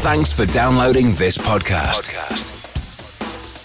Thanks 0.00 0.32
for 0.32 0.46
downloading 0.46 1.06
this 1.14 1.36
podcast. 1.36 2.14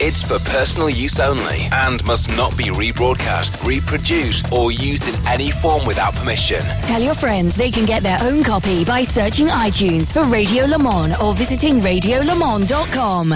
It's 0.02 0.24
for 0.24 0.40
personal 0.50 0.90
use 0.90 1.20
only 1.20 1.68
and 1.72 2.04
must 2.06 2.28
not 2.36 2.58
be 2.58 2.66
rebroadcast, 2.66 3.64
reproduced, 3.64 4.52
or 4.52 4.72
used 4.72 5.08
in 5.08 5.28
any 5.28 5.52
form 5.52 5.86
without 5.86 6.16
permission. 6.16 6.62
Tell 6.82 7.02
your 7.02 7.14
friends 7.14 7.56
they 7.56 7.70
can 7.70 7.86
get 7.86 8.02
their 8.02 8.18
own 8.24 8.44
copy 8.44 8.84
by 8.84 9.04
searching 9.04 9.46
iTunes 9.46 10.12
for 10.12 10.24
Radio 10.24 10.66
Le 10.66 10.80
Mans 10.80 11.16
or 11.22 11.36
visiting 11.36 11.76
radiolemans.com. 11.76 13.36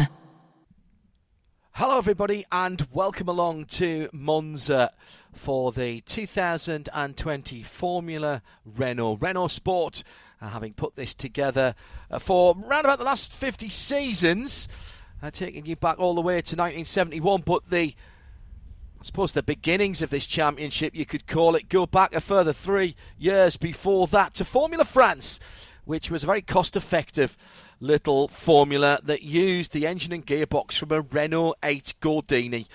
Hello, 1.74 2.00
everybody, 2.00 2.46
and 2.52 2.88
welcome 2.92 3.30
along 3.30 3.66
to 3.66 4.10
Monza 4.12 4.92
for 5.32 5.72
the 5.72 6.02
2020 6.02 7.62
Formula 7.62 8.42
Renault. 8.66 9.18
Renault 9.22 9.50
Sport, 9.50 10.04
uh, 10.42 10.50
having 10.50 10.74
put 10.74 10.96
this 10.96 11.14
together 11.16 11.76
uh, 12.12 12.20
for 12.20 12.56
around 12.68 12.86
about 12.86 13.00
the 13.00 13.06
last 13.06 13.32
50 13.32 13.70
seasons 13.70 14.68
uh, 15.22 15.32
taking 15.32 15.66
you 15.66 15.76
back 15.76 16.00
all 16.00 16.16
the 16.16 16.22
way 16.22 16.36
to 16.36 16.56
1971. 16.56 17.42
But 17.42 17.70
the, 17.70 17.96
I 19.00 19.04
suppose, 19.04 19.32
the 19.32 19.44
beginnings 19.44 20.02
of 20.02 20.10
this 20.10 20.28
championship, 20.28 20.96
you 20.96 21.06
could 21.06 21.28
call 21.28 21.56
it, 21.56 21.70
go 21.70 21.86
back 21.86 22.14
a 22.14 22.22
further 22.22 22.54
three 22.54 22.96
years 23.18 23.58
before 23.58 24.08
that 24.08 24.36
to 24.36 24.46
Formula 24.46 24.86
France, 24.86 25.40
which 25.86 26.12
was 26.12 26.24
a 26.24 26.28
very 26.28 26.42
cost-effective 26.42 27.38
little 27.80 28.28
formula 28.28 29.00
that 29.04 29.22
used 29.22 29.72
the 29.72 29.88
engine 29.88 30.14
and 30.14 30.26
gearbox 30.26 30.78
from 30.78 30.92
a 30.92 31.02
Renault 31.02 31.56
8 31.64 31.96
Gordini. 32.02 32.68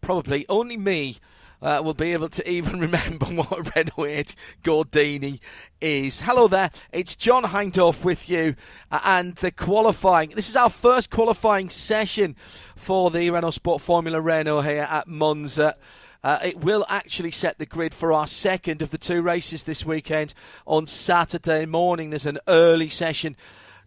Probably 0.00 0.46
only 0.48 0.76
me 0.76 1.18
uh, 1.62 1.80
will 1.84 1.94
be 1.94 2.12
able 2.12 2.28
to 2.28 2.50
even 2.50 2.80
remember 2.80 3.26
what 3.26 3.52
a 3.52 3.62
Renault 3.74 4.06
8 4.06 4.34
Gordini 4.62 5.40
is. 5.80 6.20
Hello 6.20 6.48
there, 6.48 6.70
it's 6.92 7.16
John 7.16 7.44
Hindhaugh 7.44 8.04
with 8.04 8.28
you, 8.28 8.54
uh, 8.90 9.00
and 9.04 9.34
the 9.36 9.50
qualifying. 9.50 10.30
This 10.30 10.48
is 10.48 10.56
our 10.56 10.70
first 10.70 11.10
qualifying 11.10 11.70
session 11.70 12.36
for 12.76 13.10
the 13.10 13.30
Renault 13.30 13.52
Sport 13.52 13.82
Formula 13.82 14.20
Renault 14.20 14.62
here 14.62 14.86
at 14.88 15.08
Monza. 15.08 15.76
Uh, 16.22 16.40
it 16.42 16.58
will 16.58 16.84
actually 16.88 17.30
set 17.30 17.58
the 17.58 17.66
grid 17.66 17.94
for 17.94 18.12
our 18.12 18.26
second 18.26 18.82
of 18.82 18.90
the 18.90 18.98
two 18.98 19.22
races 19.22 19.64
this 19.64 19.84
weekend 19.86 20.34
on 20.66 20.86
Saturday 20.86 21.66
morning. 21.66 22.10
There's 22.10 22.26
an 22.26 22.40
early 22.48 22.88
session 22.88 23.36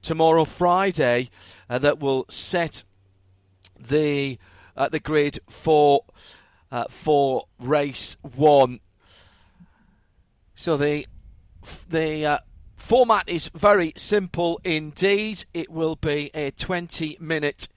tomorrow, 0.01 0.45
Friday, 0.45 1.29
uh, 1.69 1.79
that 1.79 1.99
will 1.99 2.25
set 2.29 2.83
the 3.77 4.37
uh, 4.77 4.87
the 4.87 4.99
grid 4.99 5.39
for 5.49 6.05
uh, 6.71 6.85
for 6.89 7.45
race 7.59 8.17
one. 8.21 8.79
So 10.55 10.77
the 10.77 11.07
the 11.89 12.25
uh, 12.25 12.39
format 12.75 13.29
is 13.29 13.49
very 13.49 13.93
simple 13.95 14.59
indeed. 14.63 15.45
It 15.53 15.69
will 15.69 15.95
be 15.95 16.31
a 16.33 16.51
20 16.51 17.17
minute 17.19 17.67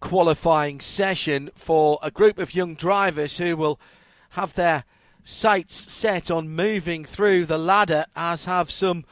qualifying 0.00 0.80
session 0.80 1.50
for 1.54 1.98
a 2.02 2.10
group 2.10 2.38
of 2.38 2.54
young 2.54 2.74
drivers 2.74 3.38
who 3.38 3.56
will 3.56 3.80
have 4.30 4.54
their 4.54 4.84
sights 5.22 5.74
set 5.74 6.30
on 6.30 6.48
moving 6.48 7.04
through 7.04 7.46
the 7.46 7.58
ladder, 7.58 8.06
as 8.16 8.44
have 8.44 8.70
some 8.70 9.04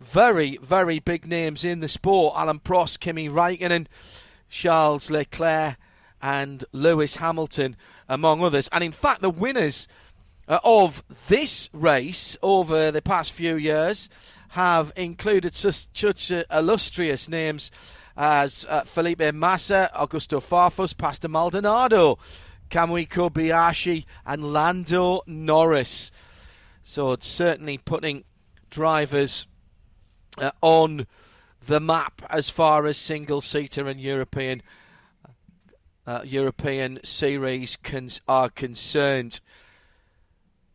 very, 0.00 0.56
very 0.62 0.98
big 0.98 1.26
names 1.26 1.64
in 1.64 1.80
the 1.80 1.88
sport 1.88 2.34
Alain 2.36 2.58
Prost, 2.58 3.00
Kimi 3.00 3.28
Raikkonen, 3.28 3.86
Charles 4.48 5.10
Leclerc, 5.10 5.76
and 6.22 6.64
Lewis 6.72 7.16
Hamilton, 7.16 7.76
among 8.08 8.42
others. 8.42 8.68
And 8.72 8.84
in 8.84 8.92
fact, 8.92 9.22
the 9.22 9.30
winners 9.30 9.88
uh, 10.48 10.58
of 10.64 11.04
this 11.28 11.68
race 11.72 12.36
over 12.42 12.90
the 12.90 13.02
past 13.02 13.32
few 13.32 13.56
years 13.56 14.08
have 14.50 14.92
included 14.96 15.54
such, 15.54 15.86
such 15.94 16.32
illustrious 16.50 17.28
names 17.28 17.70
as 18.16 18.66
uh, 18.68 18.82
Felipe 18.82 19.32
Massa, 19.32 19.90
Augusto 19.94 20.40
Farfus, 20.40 20.96
Pastor 20.96 21.28
Maldonado, 21.28 22.18
Kamui 22.68 23.08
Kobayashi, 23.08 24.04
and 24.26 24.52
Lando 24.52 25.22
Norris. 25.26 26.10
So 26.82 27.12
it's 27.12 27.26
certainly 27.26 27.78
putting 27.78 28.24
drivers 28.70 29.46
uh, 30.38 30.50
on 30.60 31.06
the 31.64 31.80
map 31.80 32.22
as 32.28 32.50
far 32.50 32.86
as 32.86 32.96
single 32.96 33.40
seater 33.40 33.86
and 33.86 34.00
European 34.00 34.62
uh, 36.10 36.22
European 36.24 36.98
series 37.04 37.76
cons- 37.76 38.20
are 38.26 38.50
concerned. 38.50 39.40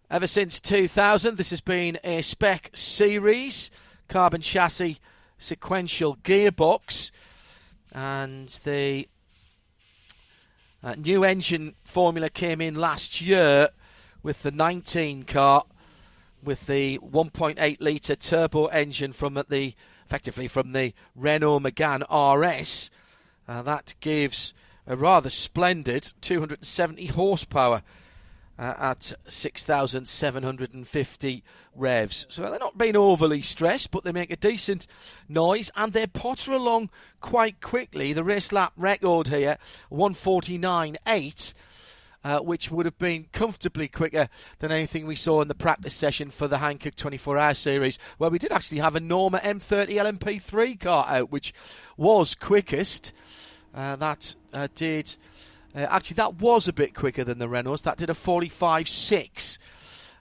Ever 0.10 0.28
since 0.28 0.62
2000, 0.62 1.36
this 1.36 1.50
has 1.50 1.60
been 1.60 2.00
a 2.06 2.22
spec 2.22 2.70
series, 2.74 3.70
carbon 4.08 4.40
chassis, 4.40 5.00
sequential 5.38 6.16
gearbox, 6.24 7.12
and 7.92 8.48
the 8.64 9.10
uh, 10.82 10.96
new 10.96 11.26
engine 11.26 11.76
formula 11.84 12.30
came 12.30 12.62
in 12.62 12.76
last 12.76 13.20
year 13.20 13.70
with 14.24 14.42
the 14.42 14.52
19 14.52 15.24
car 15.24 15.66
with 16.42 16.66
the 16.66 16.98
1.8 17.00 17.78
litre 17.82 18.16
turbo 18.16 18.68
engine 18.68 19.12
from 19.12 19.44
the 19.50 19.74
effectively 20.06 20.48
from 20.48 20.72
the 20.72 20.94
Renault 21.14 21.60
Megane 21.60 22.06
RS. 22.08 22.90
Uh, 23.50 23.62
that 23.64 23.96
gives 24.00 24.54
a 24.88 24.96
rather 24.96 25.30
splendid 25.30 26.14
270 26.22 27.08
horsepower 27.08 27.84
uh, 28.58 28.74
at 28.78 29.12
6,750 29.28 31.44
revs. 31.76 32.26
So 32.30 32.44
they're 32.44 32.58
not 32.60 32.78
being 32.78 32.96
overly 32.96 33.42
stressed, 33.42 33.92
but 33.92 34.06
they 34.06 34.14
make 34.14 34.32
a 34.32 34.38
decent 34.38 34.88
noise 35.28 35.70
and 35.76 35.92
they 35.94 36.08
potter 36.08 36.54
along 36.54 36.90
quite 37.20 37.62
quickly. 37.62 38.14
The 38.14 38.24
race 38.24 38.52
lap 38.52 38.74
record 38.78 39.28
here, 39.28 39.60
149.8. 39.92 41.54
Uh, 42.24 42.40
which 42.40 42.72
would 42.72 42.86
have 42.88 42.98
been 42.98 43.28
comfortably 43.32 43.88
quicker 43.88 44.28
than 44.58 44.72
anything 44.72 45.06
we 45.06 45.16
saw 45.16 45.44
in 45.44 45.48
the 45.48 45.54
practice 45.54 45.94
session 45.94 46.32
for 46.32 46.48
the 46.48 46.58
Hankook 46.58 46.96
24 46.96 47.38
Hour 47.38 47.54
Series, 47.54 48.00
where 48.18 48.32
we 48.32 48.40
did 48.40 48.52
actually 48.52 48.80
have 48.80 48.96
a 48.96 49.00
Norma 49.00 49.38
M30 49.38 49.90
LMP3 49.90 50.80
car 50.80 51.06
out, 51.08 51.32
which 51.32 51.54
was 51.98 52.34
quickest. 52.34 53.14
Uh, 53.76 53.96
that 53.98 54.34
uh, 54.54 54.70
did. 54.74 55.16
Uh, 55.76 55.82
actually, 55.90 56.16
that 56.16 56.36
was 56.36 56.66
a 56.68 56.74
bit 56.74 56.96
quicker 56.96 57.26
than 57.26 57.38
the 57.38 57.48
Renaults. 57.48 57.84
That 57.84 57.98
did 57.98 58.10
a 58.10 58.14
45.6. 58.14 59.60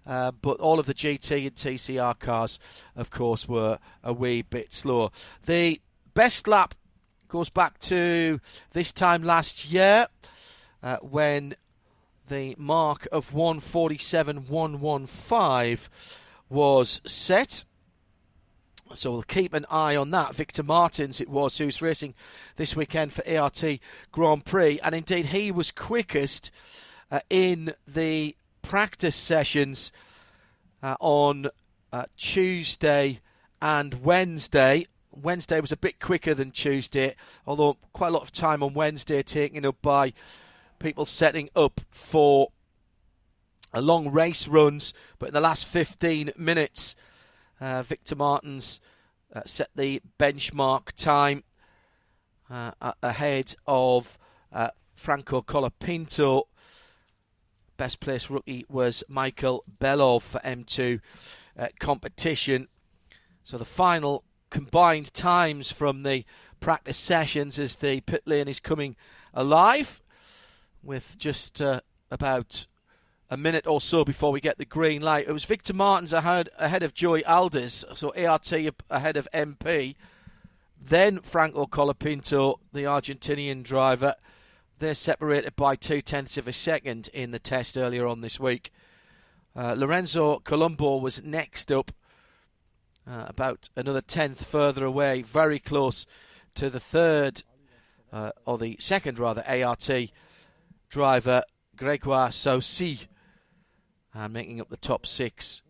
Uh, 0.07 0.33
but 0.33 0.61
all 0.61 0.79
of 0.79 0.85
the 0.87 0.93
GT 0.93 1.47
and 1.47 1.55
TCR 1.55 2.19
cars, 2.19 2.59
of 2.95 3.11
course, 3.11 3.49
were 3.49 3.79
a 4.03 4.13
wee 4.13 4.43
bit 4.43 4.71
slower. 4.73 5.09
The 5.47 5.81
best 6.13 6.47
lap 6.47 6.75
goes 7.29 7.49
back 7.49 7.79
to 7.79 8.39
this 8.73 8.93
time 8.93 9.23
last 9.23 9.71
year 9.71 10.09
uh, 10.83 10.99
when 10.99 11.55
the 12.29 12.55
mark 12.59 13.09
of 13.11 13.33
147.115 13.33 15.89
was 16.51 17.01
set. 17.07 17.65
So 18.95 19.11
we'll 19.13 19.23
keep 19.23 19.53
an 19.55 19.67
eye 19.71 19.97
on 19.97 20.11
that. 20.13 20.35
Victor 20.35 20.63
Martins, 20.63 21.21
it 21.21 21.29
was, 21.29 21.59
who's 21.59 21.83
racing 21.83 22.15
this 22.57 22.77
weekend 22.77 23.13
for 23.13 23.29
ART 23.29 23.63
Grand 24.13 24.45
Prix. 24.45 24.79
And 24.81 24.95
indeed, 24.95 25.27
he 25.27 25.51
was 25.51 25.71
quickest 25.71 26.51
uh, 27.11 27.21
in 27.29 27.75
the 27.87 28.37
practice 28.63 29.17
sessions 29.17 29.93
uh, 30.83 30.97
on 31.01 31.49
uh, 31.93 32.05
Tuesday 32.17 33.21
and 33.61 34.05
Wednesday. 34.05 34.87
Wednesday 35.11 35.61
was 35.61 35.73
a 35.73 35.77
bit 35.77 36.01
quicker 36.01 36.35
than 36.35 36.51
Tuesday, 36.51 37.15
although 37.47 37.77
quite 37.93 38.09
a 38.09 38.13
lot 38.13 38.23
of 38.23 38.33
time 38.33 38.63
on 38.63 38.75
Wednesday 38.75 39.23
taken 39.23 39.65
up 39.65 39.81
by 39.81 40.13
people 40.79 41.07
setting 41.07 41.49
up 41.55 41.81
for 41.91 42.49
a 43.73 43.81
long 43.81 44.11
race 44.11 44.49
runs. 44.49 44.93
But 45.19 45.29
in 45.29 45.35
the 45.35 45.41
last 45.41 45.67
15 45.67 46.33
minutes, 46.37 46.97
uh, 47.61 47.83
Victor 47.83 48.17
Martins 48.17 48.81
uh, 49.35 49.43
set 49.45 49.69
the 49.75 50.01
benchmark 50.19 50.93
time 50.93 51.45
uh, 52.51 52.93
ahead 53.03 53.55
of 53.67 54.19
uh, 54.53 54.69
Franco 54.95 55.43
Colapinto. 55.43 56.45
Best 57.77 58.01
placed 58.01 58.31
rookie 58.31 58.65
was 58.69 59.03
Michael 59.09 59.65
Belov 59.81 60.23
for 60.23 60.41
M2 60.41 61.01
uh, 61.59 61.69
competition. 61.81 62.69
So 63.43 63.59
the 63.59 63.65
final 63.65 64.25
combined 64.51 65.13
times 65.13 65.73
from 65.73 66.05
the 66.05 66.25
practice 66.61 66.97
sessions 66.97 67.59
as 67.59 67.77
the 67.77 68.01
pit 68.03 68.23
lane 68.25 68.49
is 68.49 68.61
coming 68.61 68.95
alive 69.35 70.01
with 70.83 71.19
just 71.19 71.61
uh, 71.61 71.81
about 72.11 72.67
a 73.31 73.37
minute 73.37 73.67
or 73.67 73.81
so 73.81 74.05
before 74.05 74.33
we 74.33 74.41
get 74.41 74.59
the 74.59 74.65
green 74.65 75.03
light. 75.03 75.27
It 75.27 75.33
was 75.33 75.45
Victor 75.45 75.75
Martins 75.75 76.13
ahead, 76.13 76.51
ahead 76.59 76.83
of 76.83 76.95
Joey 76.95 77.25
Alders, 77.25 77.85
so 77.95 78.13
ART 78.15 78.53
ahead 78.53 79.17
of 79.17 79.29
MP. 79.33 79.97
Then 80.81 81.21
Franco 81.21 81.67
Colapinto, 81.67 82.57
the 82.73 82.83
Argentinian 82.83 83.63
driver. 83.63 84.15
They're 84.79 84.95
separated 84.95 85.57
by 85.57 85.77
two 85.77 86.03
tenths 86.03 86.37
of 86.37 86.47
a 86.47 86.53
second 86.53 87.09
in 87.15 87.31
the 87.31 87.39
test 87.39 87.79
earlier 87.79 88.07
on 88.07 88.21
this 88.21 88.39
week. 88.39 88.71
Uh, 89.57 89.75
Lorenzo 89.77 90.41
Colombo 90.41 90.97
was 90.99 91.23
next 91.23 91.73
up, 91.73 91.93
uh, 93.07 93.25
about 93.29 93.69
another 93.77 94.01
tenth 94.01 94.45
further 94.45 94.85
away, 94.85 95.23
very 95.23 95.59
close 95.59 96.07
to 96.57 96.69
the 96.69 96.81
third, 96.81 97.43
uh, 98.13 98.33
or 98.45 98.59
the 98.59 98.77
second 98.81 99.19
rather, 99.19 99.45
ART 99.47 99.89
driver, 100.91 101.43
Gregoire 101.77 102.33
Saucy, 102.33 103.09
and 104.15 104.33
making 104.33 104.61
up 104.61 104.69
the 104.71 104.77
top 104.77 105.07
six, 105.07 105.63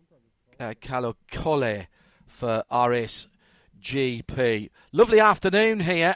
uh, 0.59 0.73
Caio 0.79 1.15
Collet 1.31 1.87
for 2.27 2.63
R-ace 2.69 3.27
GP. 3.81 4.69
Lovely 4.91 5.19
afternoon 5.19 5.81
here 5.81 6.15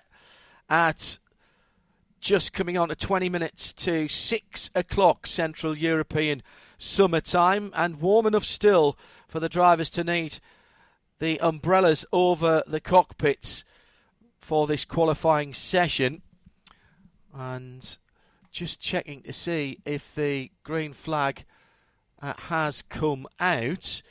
at 0.70 1.18
just 2.22 2.54
coming 2.54 2.78
on 2.78 2.90
to 2.90 2.96
20 2.96 3.30
minutes 3.30 3.74
to 3.74 4.08
6 4.08 4.70
o'clock 4.76 5.26
Central 5.26 5.78
European 5.78 6.44
summertime, 6.78 7.72
and 7.76 8.02
warm 8.02 8.26
enough 8.26 8.44
still 8.44 8.98
for 9.28 9.40
the 9.40 9.50
drivers 9.50 9.90
to 9.92 10.04
need 10.04 10.40
the 11.20 11.40
umbrellas 11.40 12.06
over 12.12 12.64
the 12.68 12.80
cockpits 12.80 13.64
for 14.40 14.68
this 14.68 14.86
qualifying 14.86 15.54
session. 15.54 16.22
And 17.34 17.98
just 18.52 18.80
checking 18.80 19.22
to 19.24 19.34
see 19.34 19.80
if 19.86 20.16
the 20.16 20.52
green 20.64 20.94
flag 20.94 21.46
uh, 22.22 22.34
has 22.38 22.82
come 22.84 23.28
out. 23.40 24.02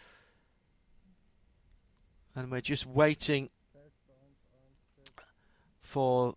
And 2.35 2.51
we're 2.51 2.61
just 2.61 2.87
waiting 2.87 3.51
for 5.81 6.35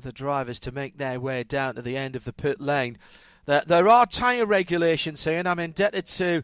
the 0.00 0.12
drivers 0.12 0.60
to 0.60 0.72
make 0.72 0.98
their 0.98 1.20
way 1.20 1.42
down 1.42 1.74
to 1.74 1.82
the 1.82 1.96
end 1.96 2.16
of 2.16 2.24
the 2.24 2.32
pit 2.32 2.60
lane. 2.60 2.98
There, 3.46 3.62
there 3.66 3.88
are 3.88 4.06
tyre 4.06 4.46
regulations 4.46 5.24
here, 5.24 5.38
and 5.38 5.48
I'm 5.48 5.58
indebted 5.58 6.06
to 6.06 6.42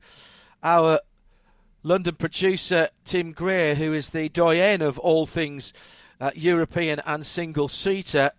our 0.62 1.00
London 1.82 2.14
producer 2.14 2.88
Tim 3.04 3.32
Greer, 3.32 3.74
who 3.74 3.92
is 3.92 4.10
the 4.10 4.28
doyen 4.28 4.82
of 4.82 4.98
all 4.98 5.26
things 5.26 5.72
uh, 6.20 6.30
European 6.34 7.00
and 7.04 7.26
single 7.26 7.68
seater. 7.68 8.30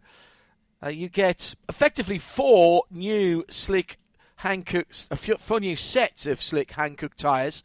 Uh, 0.82 0.90
you 0.90 1.10
get 1.10 1.54
effectively 1.68 2.18
four 2.18 2.84
new 2.90 3.44
slick 3.50 3.98
Hankooks, 4.44 5.08
a 5.10 5.16
few, 5.16 5.38
four 5.38 5.62
new 5.62 5.78
sets 5.78 6.26
of 6.26 6.42
slick 6.42 6.74
Hankook 6.74 7.16
tyres 7.16 7.64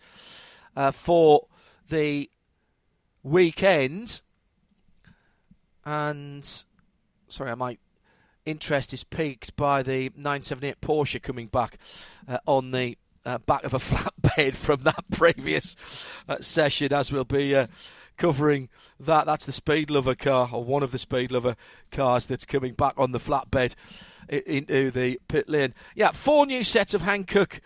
uh, 0.77 0.93
for 0.93 1.47
the 1.89 2.31
weekend. 3.25 4.23
And 5.85 6.49
sorry, 7.29 7.57
my 7.57 7.79
interest 8.47 8.95
is 8.95 9.03
piqued 9.03 9.57
by 9.57 9.83
the 9.83 10.11
978 10.15 10.81
Porsche 10.81 11.21
coming 11.21 11.49
back 11.49 11.79
uh, 12.29 12.39
on 12.47 12.71
the 12.71 12.97
uh, 13.27 13.39
back 13.39 13.65
of 13.65 13.75
a 13.75 13.79
flatbed 13.79 14.55
from 14.55 14.83
that 14.83 15.05
previous 15.11 15.77
uh, 16.29 16.37
session, 16.41 16.93
as 16.93 17.11
we'll 17.11 17.25
be 17.25 17.57
uh, 17.57 17.67
covering 18.19 18.69
that. 19.01 19.25
That's 19.25 19.47
the 19.47 19.53
Speed 19.53 19.91
Lover 19.91 20.15
car, 20.15 20.51
or 20.53 20.63
one 20.63 20.83
of 20.83 20.93
the 20.93 20.99
Speed 20.99 21.33
Lover 21.33 21.57
cars 21.91 22.27
that's 22.27 22.45
coming 22.45 22.75
back 22.75 22.95
on 22.99 23.13
the 23.13 23.19
flatbed 23.19 23.75
into 24.29 24.91
the 24.91 25.19
pit 25.29 25.49
lane. 25.49 25.73
Yeah, 25.95 26.11
four 26.11 26.45
new 26.45 26.65
sets 26.65 26.93
of 26.93 27.03
Hankook 27.03 27.61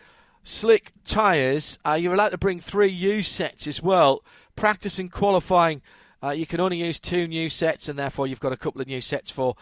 slick 0.45 0.93
tyres. 1.05 1.79
Uh, 1.85 1.95
you're 1.95 2.15
allowed 2.15 2.31
to 2.31 2.39
bring 2.39 2.61
three 2.61 2.89
used 2.89 3.33
sets 3.33 3.67
as 3.67 3.83
well. 3.83 4.23
Practice 4.55 4.99
and 5.01 5.11
qualifying 5.11 5.83
uh, 6.23 6.31
you 6.31 6.47
can 6.47 6.61
only 6.61 6.77
use 6.77 7.01
two 7.01 7.27
new 7.27 7.51
sets, 7.51 7.89
and 7.89 7.99
therefore 7.99 8.27
you've 8.27 8.41
got 8.41 8.53
a 8.53 8.57
couple 8.57 8.81
of 8.81 8.87
new 8.87 9.01
sets 9.01 9.31
for 9.31 9.57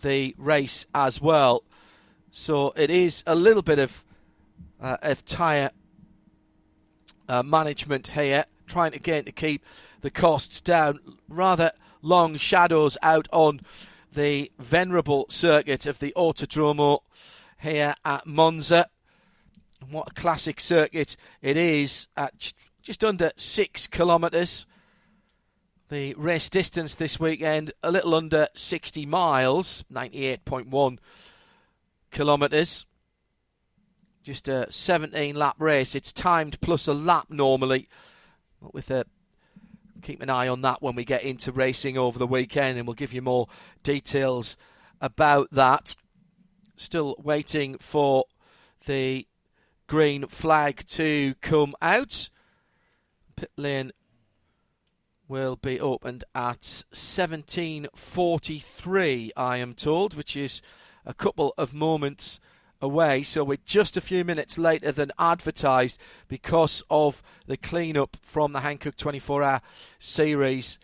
the 0.00 0.34
race 0.38 0.86
as 0.94 1.20
well. 1.20 1.64
So 2.30 2.72
it 2.76 2.90
is 2.90 3.22
a 3.26 3.34
little 3.34 3.62
bit 3.62 3.78
of 3.78 4.04
uh, 4.80 4.96
of 5.02 5.24
tyre 5.24 5.70
uh, 7.28 7.42
management 7.42 8.08
here, 8.08 8.46
trying 8.66 8.94
again 8.94 9.24
to 9.24 9.32
keep 9.32 9.64
the 10.00 10.10
costs 10.10 10.60
down. 10.60 10.98
Rather 11.28 11.72
long 12.02 12.36
shadows 12.36 12.96
out 13.02 13.28
on 13.32 13.60
the 14.12 14.50
venerable 14.58 15.26
circuit 15.28 15.86
of 15.86 15.98
the 15.98 16.12
Autodromo 16.16 17.00
here 17.60 17.94
at 18.04 18.26
Monza. 18.26 18.88
What 19.88 20.10
a 20.10 20.14
classic 20.14 20.60
circuit 20.60 21.16
it 21.42 21.56
is 21.56 22.08
at 22.16 22.52
just 22.82 23.04
under 23.04 23.32
six 23.36 23.86
kilometres 23.86 24.66
the 25.88 26.14
race 26.14 26.50
distance 26.50 26.94
this 26.94 27.18
weekend, 27.18 27.72
a 27.82 27.90
little 27.90 28.14
under 28.14 28.48
60 28.54 29.06
miles, 29.06 29.84
98.1 29.92 30.98
kilometres. 32.10 32.86
Just 34.22 34.48
a 34.48 34.70
17 34.70 35.34
lap 35.34 35.56
race. 35.58 35.94
It's 35.94 36.12
timed 36.12 36.60
plus 36.60 36.86
a 36.86 36.92
lap 36.92 37.26
normally. 37.30 37.88
With 38.60 38.90
a 38.90 39.06
keep 40.02 40.22
an 40.22 40.30
eye 40.30 40.48
on 40.48 40.62
that 40.62 40.82
when 40.82 40.94
we 40.94 41.04
get 41.04 41.22
into 41.22 41.52
racing 41.52 41.98
over 41.98 42.18
the 42.18 42.26
weekend, 42.26 42.78
and 42.78 42.86
we'll 42.86 42.94
give 42.94 43.12
you 43.12 43.20
more 43.22 43.46
details 43.82 44.56
about 45.00 45.48
that. 45.52 45.96
Still 46.76 47.16
waiting 47.18 47.78
for 47.78 48.24
the 48.86 49.26
green 49.86 50.26
flag 50.26 50.84
to 50.86 51.34
come 51.40 51.74
out. 51.80 52.28
Pit 53.36 53.52
lane 53.56 53.92
will 55.28 55.56
be 55.56 55.80
opened 55.80 56.24
at 56.34 56.84
17:43 56.92 59.30
I 59.36 59.58
am 59.58 59.74
told 59.74 60.14
which 60.14 60.36
is 60.36 60.60
a 61.04 61.14
couple 61.14 61.54
of 61.58 61.74
moments 61.74 62.40
away 62.80 63.22
so 63.22 63.42
we're 63.42 63.56
just 63.64 63.96
a 63.96 64.00
few 64.00 64.24
minutes 64.24 64.56
later 64.56 64.92
than 64.92 65.10
advertised 65.18 65.98
because 66.28 66.82
of 66.90 67.22
the 67.46 67.56
clean-up 67.56 68.16
from 68.22 68.52
the 68.52 68.60
Hankook 68.60 68.96
24-hour 68.96 69.60
series 69.98 70.78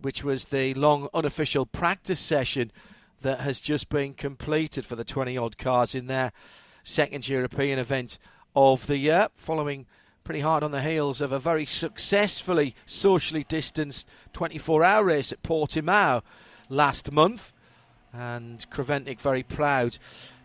which 0.00 0.22
was 0.24 0.46
the 0.46 0.74
long 0.74 1.08
unofficial 1.12 1.66
practice 1.66 2.20
session 2.20 2.70
that 3.22 3.40
has 3.40 3.60
just 3.60 3.88
been 3.88 4.14
completed 4.14 4.86
for 4.86 4.96
the 4.96 5.04
20 5.04 5.36
odd 5.36 5.58
cars 5.58 5.94
in 5.94 6.06
their 6.06 6.32
second 6.82 7.28
European 7.28 7.78
event 7.78 8.18
of 8.54 8.86
the 8.86 8.96
year 8.96 9.28
following 9.34 9.86
pretty 10.24 10.40
hard 10.40 10.62
on 10.62 10.70
the 10.70 10.82
heels 10.82 11.20
of 11.20 11.32
a 11.32 11.38
very 11.38 11.66
successfully 11.66 12.74
socially 12.86 13.44
distanced 13.48 14.08
24 14.32 14.84
hour 14.84 15.04
race 15.04 15.32
at 15.32 15.42
Portimao 15.42 16.22
last 16.68 17.10
month. 17.10 17.52
And 18.12 18.64
Creventic 18.70 19.18
very 19.18 19.42
proud 19.42 19.98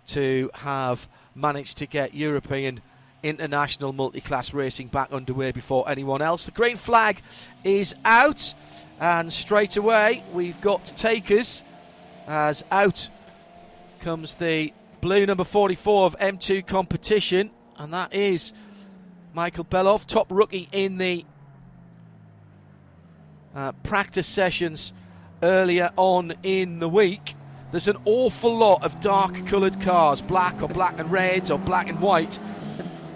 to 0.07 0.49
have 0.53 1.07
managed 1.33 1.77
to 1.77 1.85
get 1.85 2.13
European 2.13 2.81
international 3.23 3.91
multi 3.91 4.21
class 4.21 4.53
racing 4.53 4.87
back 4.87 5.11
underway 5.11 5.51
before 5.51 5.89
anyone 5.89 6.21
else. 6.21 6.45
The 6.45 6.51
green 6.51 6.77
flag 6.77 7.21
is 7.63 7.95
out, 8.05 8.53
and 8.99 9.33
straight 9.33 9.77
away 9.77 10.23
we've 10.33 10.59
got 10.61 10.85
takers 10.95 11.63
as 12.27 12.63
out 12.71 13.09
comes 13.99 14.35
the 14.35 14.71
blue 15.01 15.25
number 15.25 15.43
44 15.43 16.05
of 16.05 16.19
M2 16.19 16.65
competition, 16.65 17.51
and 17.77 17.93
that 17.93 18.13
is 18.13 18.53
Michael 19.33 19.65
Belov, 19.65 20.05
top 20.05 20.27
rookie 20.29 20.69
in 20.71 20.97
the 20.97 21.25
uh, 23.55 23.71
practice 23.83 24.27
sessions 24.27 24.93
earlier 25.41 25.91
on 25.97 26.33
in 26.43 26.79
the 26.79 26.89
week. 26.89 27.35
There's 27.75 27.89
an 27.89 27.97
awful 28.05 28.55
lot 28.55 28.85
of 28.85 29.01
dark 29.01 29.47
coloured 29.47 29.81
cars, 29.81 30.21
black 30.21 30.63
or 30.63 30.69
black 30.69 30.97
and 30.97 31.11
reds 31.11 31.51
or 31.51 31.59
black 31.59 31.89
and 31.89 31.99
white. 31.99 32.39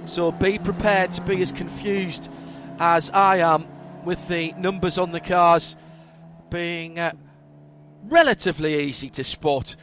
So 0.04 0.34
be 0.34 0.60
prepared 0.60 1.14
to 1.14 1.22
be 1.22 1.42
as 1.42 1.54
confused 1.54 2.30
as 2.78 3.10
I 3.12 3.38
am 3.38 3.70
with 4.04 4.28
the 4.28 4.52
numbers 4.58 4.98
on 4.98 5.14
the 5.14 5.22
cars 5.22 5.78
being 6.50 7.00
uh, 7.00 7.14
relatively 8.04 8.82
easy 8.82 9.10
to 9.12 9.24
spot. 9.24 9.78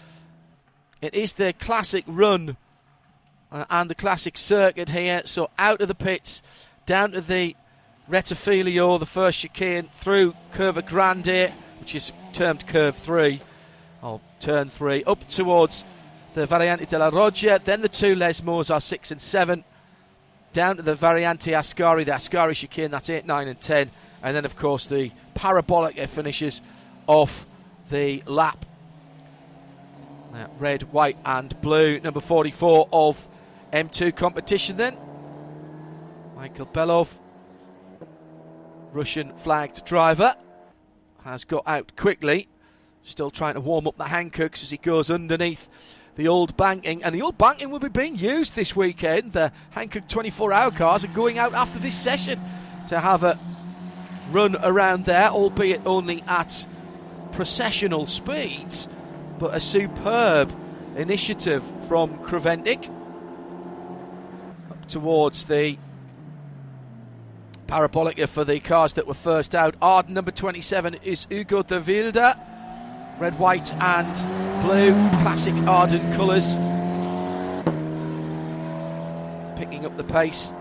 It 1.01 1.15
is 1.15 1.33
the 1.33 1.55
classic 1.55 2.05
run 2.07 2.59
uh, 3.51 3.65
and 3.71 3.89
the 3.89 3.95
classic 3.95 4.37
circuit 4.37 4.91
here. 4.91 5.23
So 5.25 5.49
out 5.59 5.81
of 5.81 5.89
the 5.89 5.95
pits, 5.95 6.43
down 6.85 7.13
to 7.13 7.23
the 7.23 7.57
Rettifilo, 8.11 8.99
the 8.99 9.07
first 9.07 9.39
chicane, 9.39 9.89
through 9.91 10.35
Curva 10.53 10.87
Grande, 10.87 11.55
which 11.81 11.95
is 11.95 12.13
termed 12.35 12.67
Curve 12.67 12.95
3, 12.95 13.41
or 14.03 14.21
Turn 14.41 14.69
3, 14.69 15.05
up 15.05 15.27
towards 15.29 15.85
the 16.35 16.47
Variante 16.47 16.87
della 16.87 17.11
Roggia. 17.11 17.63
Then 17.63 17.81
the 17.81 17.89
two 17.89 18.15
Lesmos 18.15 18.73
are 18.73 18.81
6 18.81 19.11
and 19.11 19.21
7. 19.21 19.65
Down 20.53 20.77
to 20.77 20.83
the 20.83 20.95
Variante 20.95 21.53
Ascari, 21.53 22.05
the 22.05 22.13
Ascari 22.13 22.55
chicane, 22.55 22.91
that's 22.91 23.11
8, 23.11 23.27
9 23.27 23.49
and 23.49 23.61
10. 23.61 23.91
And 24.23 24.37
then, 24.37 24.45
of 24.45 24.57
course, 24.57 24.87
the 24.87 25.11
Parabolic 25.35 25.99
it 25.99 26.09
finishes 26.09 26.63
off 27.07 27.47
the 27.91 28.23
lap. 28.27 28.65
Uh, 30.35 30.47
red, 30.59 30.83
white, 30.93 31.17
and 31.25 31.59
blue. 31.61 32.01
Number 32.01 32.21
44 32.21 32.89
of 32.93 33.29
M2 33.73 34.15
competition 34.15 34.77
then. 34.77 34.97
Michael 36.37 36.67
Belov, 36.67 37.19
Russian 38.93 39.35
flagged 39.37 39.85
driver, 39.85 40.37
has 41.25 41.45
got 41.45 41.63
out 41.67 41.97
quickly. 41.97 42.49
Still 43.07 43.31
trying 43.31 43.55
to 43.55 43.61
warm 43.61 43.87
up 43.87 43.97
the 43.97 44.05
Hankooks 44.05 44.65
as 44.65 44.71
he 44.71 44.79
goes 44.79 45.13
underneath 45.13 45.69
the 46.17 46.27
old 46.27 46.57
banking. 46.57 47.05
And 47.05 47.15
the 47.15 47.23
old 47.23 47.39
banking 47.39 47.71
will 47.71 47.79
be 47.79 47.89
being 47.89 48.17
used 48.17 48.57
this 48.57 48.75
weekend. 48.75 49.33
The 49.33 49.53
Hankook 49.77 50.09
24 50.09 50.53
hour 50.53 50.73
cars 50.73 51.05
are 51.05 51.09
going 51.09 51.39
out 51.39 51.55
after 51.55 51.79
this 51.79 51.95
session 51.95 52.41
to 52.89 52.99
have 52.99 53.23
a 53.23 53.39
run 54.33 54.57
around 54.61 55.05
there, 55.05 55.29
albeit 55.29 55.83
only 55.87 56.25
at 56.27 56.67
processional 57.31 58.09
speeds, 58.09 58.89
but 59.39 59.55
a 59.55 59.61
superb 59.61 60.53
initiative 60.97 61.63
from 61.87 62.19
Creventic 62.19 62.91
up 64.69 64.85
towards 64.89 65.45
the 65.45 65.79
Parabolica 67.69 68.27
for 68.27 68.43
the 68.43 68.59
cars 68.59 68.95
that 68.95 69.07
were 69.07 69.15
first 69.15 69.55
out. 69.55 69.77
Arden 69.81 70.13
number 70.13 70.33
27 70.33 70.95
is 71.05 71.29
Ugo 71.31 71.63
de 71.63 71.79
Wilde. 71.79 72.37
Red, 73.19 73.39
white, 73.39 73.73
and 73.75 74.63
blue. 74.63 74.93
Classic 75.23 75.55
Arden 75.67 76.15
colours. 76.15 76.55
Picking 79.59 79.87
up 79.87 79.97
the 79.97 80.05
pace. 80.05 80.53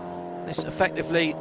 This 0.46 0.64
effectively, 0.64 1.34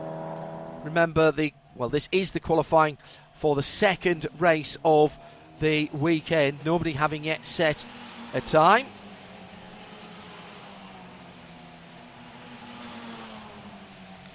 remember, 0.84 1.32
the 1.32 1.54
well, 1.76 1.90
this 1.90 2.10
is 2.12 2.32
the 2.32 2.40
qualifying 2.40 2.98
for 3.34 3.56
the 3.56 3.64
second 3.64 4.28
race 4.40 4.78
of 4.84 5.18
the 5.60 5.90
weekend. 5.94 6.60
Nobody 6.66 6.94
having 6.94 7.24
yet 7.24 7.46
set 7.46 7.86
a 8.34 8.42
time. 8.42 8.88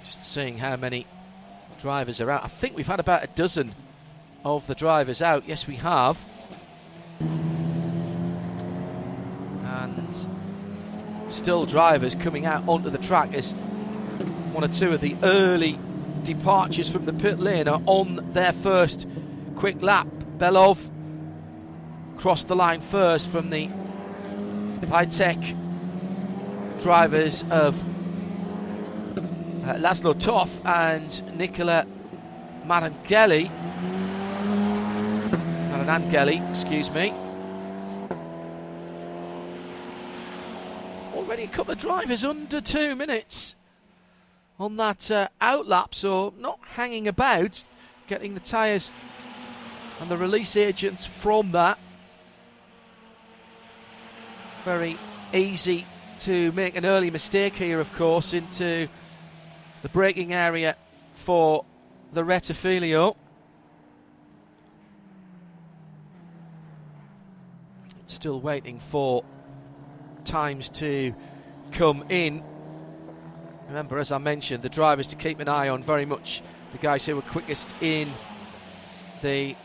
Just 0.05 0.23
seeing 0.23 0.57
how 0.57 0.75
many 0.77 1.05
drivers 1.79 2.21
are 2.21 2.29
out. 2.29 2.43
I 2.43 2.47
think 2.47 2.75
we've 2.75 2.87
had 2.87 2.99
about 2.99 3.23
a 3.23 3.27
dozen 3.27 3.73
of 4.45 4.67
the 4.67 4.75
drivers 4.75 5.21
out. 5.21 5.43
Yes, 5.47 5.67
we 5.67 5.75
have. 5.77 6.23
And 9.63 10.27
still 11.41 11.65
drivers 11.65 12.13
coming 12.13 12.45
out 12.45 12.63
onto 12.67 12.91
the 12.91 12.99
track 12.99 13.33
as 13.33 13.53
one 14.53 14.63
or 14.63 14.67
two 14.67 14.93
of 14.93 15.01
the 15.01 15.15
early 15.23 15.79
departures 16.21 16.87
from 16.87 17.05
the 17.05 17.13
pit 17.13 17.39
lane 17.39 17.67
are 17.67 17.81
on 17.87 18.31
their 18.31 18.51
first 18.51 19.07
quick 19.55 19.81
lap. 19.81 20.05
Belov 20.37 20.87
crossed 22.17 22.47
the 22.47 22.55
line 22.55 22.79
first 22.79 23.27
from 23.27 23.49
the 23.49 23.67
Bhaitech 24.81 25.57
drivers 26.83 27.43
of 27.49 27.81
uh, 29.67 29.73
Laszlo 29.77 30.13
Toth 30.13 30.63
and 30.63 31.35
Nicola 31.35 31.87
Marangeli. 32.67 33.49
Marinangeli, 35.71 36.47
excuse 36.51 36.91
me. 36.91 37.11
Already 41.15 41.31
a 41.31 41.35
couple 41.51 41.73
of 41.73 41.79
drivers 41.79 42.23
under 42.23 42.61
two 42.61 42.95
minutes 42.95 43.55
on 44.59 44.77
that 44.77 45.11
uh, 45.11 45.27
outlap, 45.41 45.93
so 45.93 46.33
not 46.39 46.59
hanging 46.75 47.07
about, 47.07 47.63
getting 48.07 48.33
the 48.33 48.39
tyres 48.39 48.91
and 49.99 50.09
the 50.09 50.17
release 50.17 50.55
agents 50.55 51.05
from 51.05 51.51
that. 51.51 51.77
Very 54.63 54.97
easy 55.33 55.85
to 56.19 56.51
make 56.53 56.75
an 56.75 56.85
early 56.85 57.11
mistake 57.11 57.55
here, 57.55 57.79
of 57.79 57.91
course, 57.93 58.33
into 58.33 58.87
the 59.81 59.89
braking 59.89 60.33
area 60.33 60.75
for 61.15 61.65
the 62.13 62.21
Rettifilo. 62.21 63.15
Still 68.05 68.39
waiting 68.39 68.79
for 68.79 69.25
times 70.23 70.69
to 70.69 71.13
come 71.71 72.03
in. 72.09 72.43
Remember, 73.67 73.97
as 73.99 74.11
I 74.11 74.17
mentioned, 74.17 74.63
the 74.63 74.69
drivers 74.69 75.07
to 75.07 75.15
keep 75.15 75.39
an 75.39 75.47
eye 75.47 75.69
on 75.69 75.81
very 75.81 76.05
much 76.05 76.41
the 76.71 76.77
guys 76.77 77.05
who 77.05 77.15
were 77.15 77.21
quickest 77.21 77.73
in 77.81 78.11
the 79.21 79.55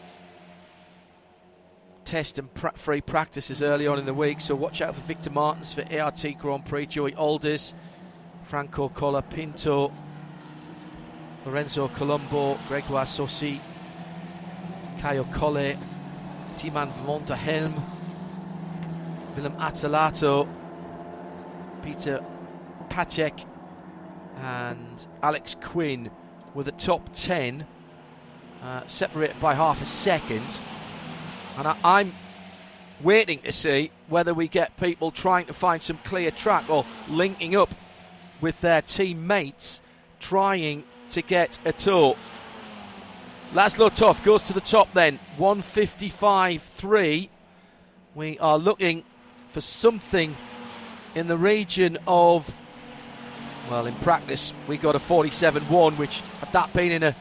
test 2.04 2.38
and 2.38 2.52
pra- 2.54 2.72
free 2.76 3.00
practices 3.00 3.62
early 3.62 3.86
on 3.86 3.98
in 3.98 4.06
the 4.06 4.14
week. 4.14 4.40
So 4.40 4.54
watch 4.54 4.80
out 4.80 4.94
for 4.94 5.00
Victor 5.02 5.30
Martins 5.30 5.72
for 5.72 5.84
ART 5.92 6.24
Grand 6.38 6.64
Prix, 6.64 6.86
Joey 6.86 7.14
Alders, 7.14 7.74
Franco 8.44 8.88
Colapinto, 8.88 9.92
Lorenzo 11.44 11.88
Colombo, 11.88 12.58
Gregoire 12.68 13.06
Saucy, 13.06 13.60
Caio 15.00 15.24
Collet, 15.24 15.76
Tijmen 16.56 16.90
van 17.04 17.24
der 17.24 17.34
Helm, 17.34 17.74
Willem 19.34 19.52
Atalato, 19.58 20.48
Peter 21.82 22.24
Ptacek, 22.88 23.44
and 24.36 25.06
Alex 25.22 25.56
Quinn 25.60 26.10
were 26.54 26.64
the 26.64 26.72
top 26.72 27.10
10, 27.12 27.66
uh, 28.62 28.86
separated 28.86 29.38
by 29.40 29.54
half 29.54 29.80
a 29.82 29.84
second. 29.84 30.60
And 31.56 31.68
I, 31.68 31.76
I'm 31.84 32.14
waiting 33.00 33.40
to 33.40 33.52
see 33.52 33.90
whether 34.08 34.32
we 34.34 34.48
get 34.48 34.76
people 34.76 35.10
trying 35.10 35.46
to 35.46 35.52
find 35.52 35.82
some 35.82 35.98
clear 35.98 36.30
track 36.30 36.68
or 36.70 36.84
linking 37.08 37.56
up 37.56 37.74
with 38.40 38.60
their 38.60 38.82
teammates, 38.82 39.80
trying 40.20 40.84
to 41.10 41.22
get 41.22 41.58
a 41.64 41.72
tour. 41.72 42.16
Laszlo 43.52 43.94
Toth 43.94 44.24
goes 44.24 44.42
to 44.42 44.52
the 44.52 44.60
top 44.60 44.92
then, 44.92 45.18
155.3. 45.38 47.28
We 48.14 48.38
are 48.38 48.58
looking 48.58 49.04
for 49.50 49.60
something 49.60 50.34
in 51.16 51.28
the 51.28 51.38
region 51.38 51.96
of, 52.06 52.54
well, 53.70 53.86
in 53.86 53.94
practice, 53.96 54.52
we 54.68 54.76
got 54.76 54.94
a 54.94 54.98
47.1, 54.98 55.96
which, 55.96 56.20
had 56.40 56.52
that 56.52 56.72
been 56.74 56.92
in 56.92 57.02
a 57.02 57.16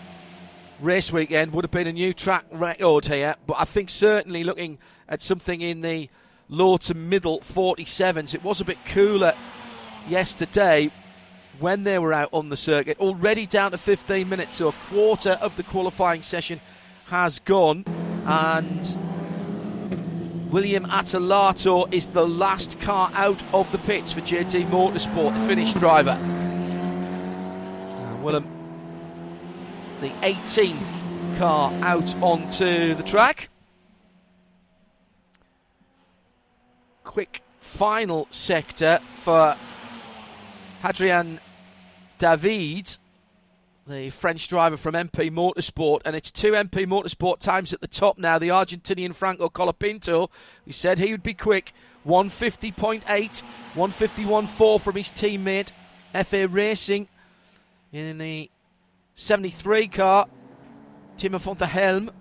race 0.82 1.14
weekend, 1.14 1.54
would 1.54 1.64
have 1.64 1.72
been 1.72 1.88
a 1.88 1.94
new 1.94 2.12
track 2.12 2.44
record 2.52 3.06
here. 3.06 3.36
But 3.48 3.56
I 3.58 3.64
think 3.64 3.90
certainly 3.90 4.44
looking 4.44 4.80
at 5.08 5.22
something 5.22 5.62
in 5.62 5.80
the 5.80 6.10
low 6.50 6.76
to 6.76 6.94
middle 6.94 7.40
47s, 7.40 8.36
it 8.36 8.44
was 8.44 8.60
a 8.60 8.66
bit 8.66 8.78
cooler 8.86 9.34
yesterday 10.10 10.92
when 11.62 11.86
they 11.86 11.98
were 11.98 12.12
out 12.12 12.30
on 12.34 12.50
the 12.50 12.58
circuit. 12.58 13.00
Already 13.00 13.46
down 13.46 13.72
to 13.72 13.78
15 13.78 14.28
minutes, 14.28 14.56
so 14.56 14.68
a 14.68 14.74
quarter 14.90 15.38
of 15.42 15.56
the 15.56 15.64
qualifying 15.64 16.22
session 16.22 16.60
has 17.06 17.40
gone. 17.40 17.86
And 18.26 18.98
William 20.56 20.86
Atalato 20.86 21.94
is 21.94 22.08
the 22.08 22.26
last 22.26 22.80
car 22.80 23.12
out 23.14 23.44
of 23.54 23.70
the 23.74 23.78
pits 23.80 24.14
for 24.14 24.22
JD 24.22 24.68
Motorsport, 24.68 25.34
the 25.34 25.48
Finnish 25.48 25.74
driver. 25.74 26.12
And 28.02 28.24
Willem, 28.24 28.48
the 30.00 30.12
18th 30.22 31.38
car 31.38 31.74
out 31.82 32.16
onto 32.24 32.94
the 32.94 33.04
track. 33.04 33.50
Quick 37.04 37.42
final 37.60 38.30
sector 38.32 39.02
for 39.24 39.58
Hadrian 40.84 41.42
David, 42.18 42.98
the 43.88 44.10
French 44.10 44.48
driver 44.48 44.78
from 44.78 44.96
MP 44.96 45.30
Motorsport, 45.30 46.02
and 46.06 46.16
it's 46.16 46.32
two 46.32 46.54
MP 46.54 46.86
Motorsport 46.88 47.40
times 47.40 47.72
at 47.72 47.82
the 47.82 47.88
top 47.88 48.18
now. 48.18 48.40
The 48.40 48.48
Argentinian 48.48 49.14
Franco 49.14 49.48
Colapinto, 49.48 50.30
we 50.66 50.72
said 50.72 50.98
he 50.98 51.12
would 51.12 51.24
be 51.24 51.36
quick. 51.36 51.72
150.8, 52.06 53.04
151.4 53.76 54.82
from 54.82 54.96
his 54.96 55.12
teammate 55.12 55.72
FA 56.24 56.48
Racing 56.48 57.08
in 57.92 58.18
the 58.18 58.50
73 59.16 59.88
car. 59.88 60.28
Timo 61.18 61.62
Helm. 61.62 62.12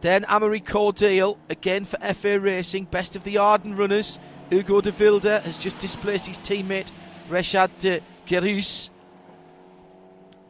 Then 0.00 0.24
Amaury 0.24 0.62
Cordeel, 0.62 1.38
again 1.48 1.86
for 1.86 1.98
FA 2.14 2.38
Racing, 2.38 2.84
best 2.84 3.16
of 3.16 3.24
the 3.24 3.38
Arden 3.38 3.76
runners. 3.76 4.18
Ugo 4.52 4.82
de 4.82 4.92
Wilde 4.92 5.42
has 5.42 5.56
just 5.56 5.78
displaced 5.78 6.26
his 6.26 6.38
teammate 6.38 6.90
Reshad 7.30 7.70
de 7.78 8.00
Gerus. 8.26 8.90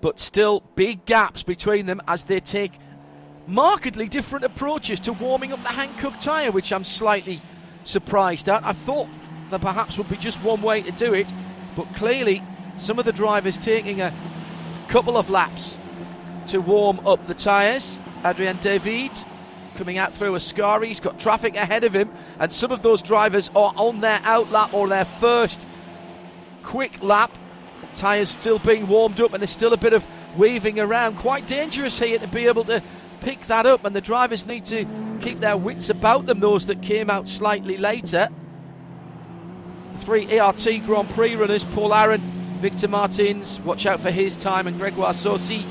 But 0.05 0.21
still, 0.21 0.63
big 0.75 1.07
gaps 1.07 1.43
between 1.43 1.87
them 1.87 2.03
as 2.07 2.25
they 2.25 2.39
take 2.39 2.73
markedly 3.47 4.07
different 4.07 4.45
approaches 4.45 5.01
to 5.01 5.15
warming 5.15 5.51
up 5.51 5.63
the 5.63 5.71
Hankook 5.71 6.21
tyre, 6.21 6.53
which 6.53 6.75
I'm 6.75 6.85
slightly 6.85 7.41
surprised 7.85 8.51
at. 8.51 8.63
I 8.67 8.75
thought 8.75 9.09
there 9.49 9.59
perhaps 9.59 9.97
would 9.97 10.11
be 10.11 10.19
just 10.19 10.43
one 10.43 10.61
way 10.61 10.83
to 10.83 10.93
do 10.93 11.15
it, 11.15 11.33
but 11.75 11.85
clearly 11.95 12.43
some 12.77 12.99
of 12.99 13.07
the 13.07 13.15
drivers 13.15 13.57
taking 13.57 14.03
a 14.03 14.13
couple 14.89 15.17
of 15.17 15.31
laps 15.31 15.79
to 16.49 16.59
warm 16.59 17.01
up 17.07 17.27
the 17.27 17.33
tyres. 17.33 17.99
Hadrien 18.23 18.61
David 18.61 19.13
coming 19.75 19.97
out 19.97 20.13
through 20.13 20.33
Ascari, 20.33 20.89
he's 20.89 21.01
got 21.01 21.19
traffic 21.19 21.57
ahead 21.57 21.83
of 21.83 21.97
him, 21.97 22.11
and 22.39 22.53
some 22.53 22.73
of 22.73 22.83
those 22.83 23.03
drivers 23.03 23.51
are 23.57 23.73
on 23.75 24.01
their 24.01 24.19
outlap 24.19 24.75
or 24.75 24.87
their 24.87 25.07
first 25.07 25.67
quick 26.63 27.03
lap. 27.03 27.39
Tyres 27.95 28.31
still 28.31 28.59
being 28.59 28.87
warmed 28.87 29.21
up, 29.21 29.33
and 29.33 29.41
there's 29.41 29.51
still 29.51 29.73
a 29.73 29.79
bit 29.79 29.93
of 29.93 30.07
weaving 30.37 30.79
around. 30.81 31.17
Quite 31.17 31.47
dangerous 31.47 31.99
here 31.99 32.19
to 32.19 32.27
be 32.27 32.47
able 32.47 32.65
to 32.65 32.83
pick 33.21 33.41
that 33.47 33.67
up, 33.67 33.85
and 33.85 33.95
the 33.95 34.01
drivers 34.01 34.47
need 34.47 34.65
to 34.67 34.87
keep 35.21 35.41
their 35.41 35.57
wits 35.57 35.91
about 35.91 36.27
them, 36.27 36.41
those 36.41 36.67
that 36.67 36.83
came 36.83 37.09
out 37.09 37.29
slightly 37.29 37.77
later. 37.77 38.29
Three 39.99 40.39
ART 40.39 40.67
Grand 40.85 41.09
Prix 41.11 41.37
runners, 41.37 41.65
Paul 41.65 41.95
Aron, 41.95 42.21
Victor 42.59 42.89
Martins, 42.89 43.61
watch 43.61 43.87
out 43.87 44.01
for 44.01 44.11
his 44.11 44.37
time, 44.37 44.67
and 44.67 44.79
Gregoire 44.79 45.15
Saucy 45.15 45.65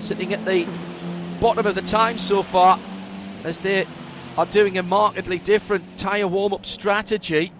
sitting 0.00 0.34
at 0.34 0.44
the 0.44 0.66
bottom 1.40 1.66
of 1.66 1.74
the 1.74 1.82
time 1.82 2.18
so 2.18 2.42
far. 2.42 2.78
as 3.44 3.58
they 3.58 3.86
are 4.36 4.46
doing 4.46 4.78
a 4.78 4.82
markedly 4.82 5.38
different 5.38 5.96
tyre 5.96 6.26
warm 6.26 6.52
up 6.52 6.66
strategy. 6.66 7.52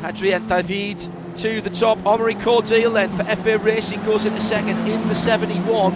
Hadrien 0.00 0.48
David 0.48 0.98
to 1.36 1.60
the 1.60 1.70
top. 1.70 1.98
Amaury 1.98 2.38
Cordeel 2.40 2.94
then 2.94 3.10
for 3.10 3.24
FA 3.36 3.58
Racing 3.58 4.02
goes 4.04 4.24
into 4.24 4.40
second 4.40 4.78
in 4.86 5.08
the 5.08 5.14
71. 5.14 5.92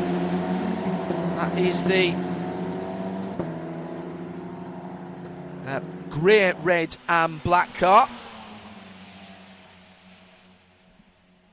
That 1.37 1.59
is 1.59 1.83
the 1.83 2.15
uh, 5.67 5.81
grey, 6.11 6.53
red, 6.63 6.97
and 7.09 7.43
black 7.43 7.75
car. 7.75 8.09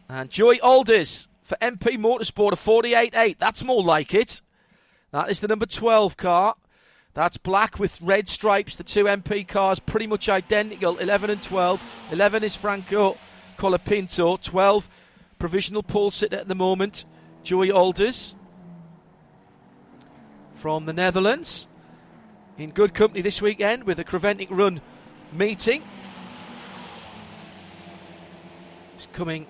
And 0.10 0.30
Joey 0.30 0.60
Alders 0.60 1.30
for 1.44 1.58
MP 1.62 1.98
Motorsport, 1.98 2.52
a 2.52 2.56
48.8. 2.56 3.38
That's 3.38 3.64
more 3.64 3.82
like 3.82 4.14
it. 4.14 4.42
That 5.12 5.30
is 5.30 5.40
the 5.40 5.48
number 5.48 5.66
12 5.66 6.18
car. 6.18 6.56
That's 7.14 7.38
black 7.38 7.78
with 7.78 8.02
red 8.02 8.28
stripes. 8.30 8.76
The 8.76 8.84
two 8.84 9.06
MP 9.06 9.48
cars 9.48 9.80
pretty 9.80 10.08
much 10.08 10.30
identical 10.30 10.98
11 10.98 11.30
and 11.30 11.44
12. 11.44 11.82
11 12.12 12.44
is 12.44 12.56
Franco 12.56 13.18
Colapinto. 13.58 14.42
12, 14.42 14.90
provisional 15.38 15.84
pole 15.84 16.12
sitter 16.12 16.38
at 16.38 16.48
the 16.48 16.56
moment, 16.56 17.06
Joey 17.44 17.72
Alders 17.72 18.36
from 20.56 20.86
the 20.86 20.94
Netherlands. 20.94 21.68
In 22.58 22.70
good 22.70 22.94
company 22.94 23.22
this 23.22 23.42
weekend 23.42 23.84
with 23.84 23.98
a 23.98 24.04
Creventic 24.04 24.48
Run 24.52 24.80
meeting. 25.34 25.82
It's 28.96 29.08
coming 29.12 29.48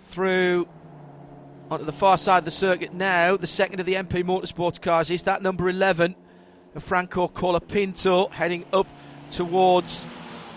through 0.00 0.66
onto 1.70 1.84
the 1.84 1.92
far 1.92 2.18
side 2.18 2.38
of 2.38 2.44
the 2.44 2.50
circuit 2.50 2.92
now. 2.92 3.36
The 3.36 3.46
second 3.46 3.80
of 3.80 3.86
the 3.86 3.94
MP 3.94 4.24
Motorsports 4.24 4.80
cars 4.80 5.10
is 5.10 5.22
that 5.22 5.40
number 5.40 5.68
11, 5.68 6.16
Franco 6.78 7.28
Colapinto, 7.28 8.30
heading 8.32 8.64
up 8.72 8.88
towards 9.30 10.06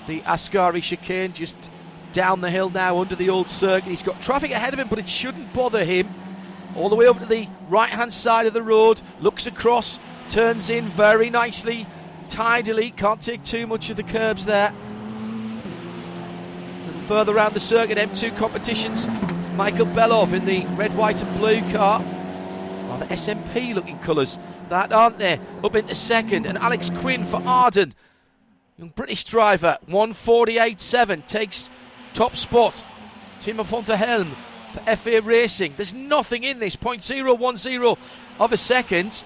the 0.08 0.22
Ascari 0.22 0.82
chicane, 0.82 1.34
just 1.34 1.70
down 2.14 2.42
the 2.42 2.50
hill 2.50 2.70
now 2.70 2.98
under 3.00 3.16
the 3.16 3.30
old 3.30 3.48
circuit. 3.48 3.90
He's 3.90 4.02
got 4.02 4.22
traffic 4.22 4.52
ahead 4.52 4.74
of 4.74 4.80
him, 4.80 4.88
but 4.88 4.98
it 4.98 5.08
shouldn't 5.08 5.54
bother 5.54 5.84
him. 5.84 6.10
All 6.76 6.90
the 6.90 6.96
way 6.96 7.08
over 7.08 7.20
to 7.20 7.26
the 7.28 7.48
right 7.70 7.90
hand 7.90 8.12
side 8.12 8.48
of 8.48 8.54
the 8.54 8.64
road, 8.64 9.00
looks 9.20 9.46
across, 9.46 10.00
turns 10.30 10.72
in 10.72 10.86
very 10.86 11.30
nicely, 11.30 11.86
tidily, 12.28 12.90
can't 12.90 13.22
take 13.22 13.44
too 13.44 13.68
much 13.68 13.92
of 13.92 13.98
the 13.98 14.04
curbs 14.04 14.46
there. 14.46 14.74
Further 17.08 17.36
around 17.36 17.54
the 17.54 17.60
circuit, 17.60 18.00
M2 18.00 18.36
competitions 18.38 19.06
Michael 19.56 19.86
Belov 19.86 20.34
in 20.34 20.46
the 20.46 20.66
red, 20.76 20.96
white, 20.98 21.22
and 21.22 21.38
blue 21.38 21.62
car. 21.72 22.04
Rather 22.90 23.06
SMP 23.08 23.74
looking 23.76 24.00
colours, 24.00 24.40
that 24.70 24.92
aren't 24.92 25.20
they? 25.20 25.40
Up 25.64 25.76
into 25.76 25.94
second, 25.94 26.48
and 26.48 26.58
Alex 26.58 26.90
Quinn 26.90 27.24
for 27.24 27.42
Arden. 27.46 27.94
Young 28.80 28.90
British 28.90 29.24
driver, 29.24 29.78
148.7, 29.88 31.26
takes 31.28 31.70
top 32.16 32.36
spot. 32.36 32.84
Tijmen 33.42 33.66
van 33.66 33.84
der 33.84 33.96
Helm 33.96 34.36
for 34.72 34.96
FA 34.96 35.22
Racing. 35.22 35.74
There's 35.78 35.94
nothing 35.94 36.44
in 36.44 36.58
this, 36.58 36.76
0.010 36.76 37.98
of 38.40 38.52
a 38.52 38.58
second. 38.58 39.24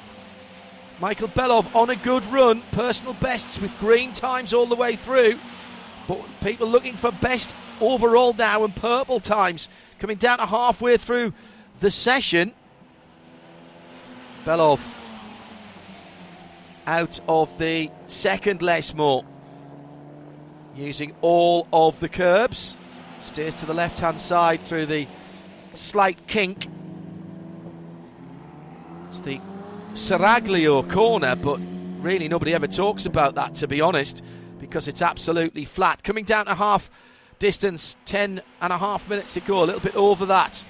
Michael 1.00 1.30
Belov 1.30 1.74
on 1.74 1.90
a 1.90 1.96
good 1.96 2.26
run, 2.26 2.64
personal 2.74 3.14
bests 3.14 3.62
with 3.62 3.78
green 3.80 4.12
times 4.12 4.54
all 4.54 4.66
the 4.66 4.76
way 4.76 4.98
through. 4.98 5.40
But 6.06 6.20
people 6.42 6.68
looking 6.68 6.96
for 6.96 7.12
best 7.12 7.56
overall 7.80 8.34
now 8.34 8.66
and 8.66 8.76
purple 8.76 9.22
times 9.22 9.70
coming 10.00 10.18
down 10.18 10.38
to 10.40 10.46
halfway 10.46 10.98
through 10.98 11.34
the 11.80 11.92
session. 11.92 12.54
Belov 14.46 14.80
out 16.86 17.20
of 17.28 17.58
the 17.58 17.92
second 18.08 18.62
more, 18.96 19.26
using 20.76 21.14
all 21.22 21.68
of 21.74 22.00
the 22.00 22.08
curbs. 22.08 22.78
Steers 23.20 23.56
to 23.56 23.66
the 23.66 23.74
left 23.74 24.00
hand 24.00 24.20
side 24.20 24.62
through 24.62 24.86
the 24.86 25.06
slight 25.74 26.28
kink. 26.28 26.70
It's 29.10 29.20
the 29.20 29.42
Serraglio 29.94 30.90
corner, 30.90 31.36
but 31.36 31.60
really 32.00 32.30
nobody 32.30 32.54
ever 32.54 32.68
talks 32.68 33.06
about 33.06 33.36
that, 33.36 33.56
to 33.56 33.68
be 33.68 33.82
honest, 33.82 34.24
because 34.60 34.88
it's 34.88 35.02
absolutely 35.02 35.66
flat. 35.66 36.04
Coming 36.04 36.24
down 36.24 36.46
to 36.46 36.56
half 36.56 36.90
distance, 37.40 37.98
10 38.06 38.42
and 38.62 38.74
a 38.74 38.78
half 38.78 39.08
minutes 39.10 39.34
to 39.36 39.40
go, 39.42 39.64
a 39.64 39.66
little 39.66 39.82
bit 39.82 39.96
over 39.96 40.26
that. 40.28 40.66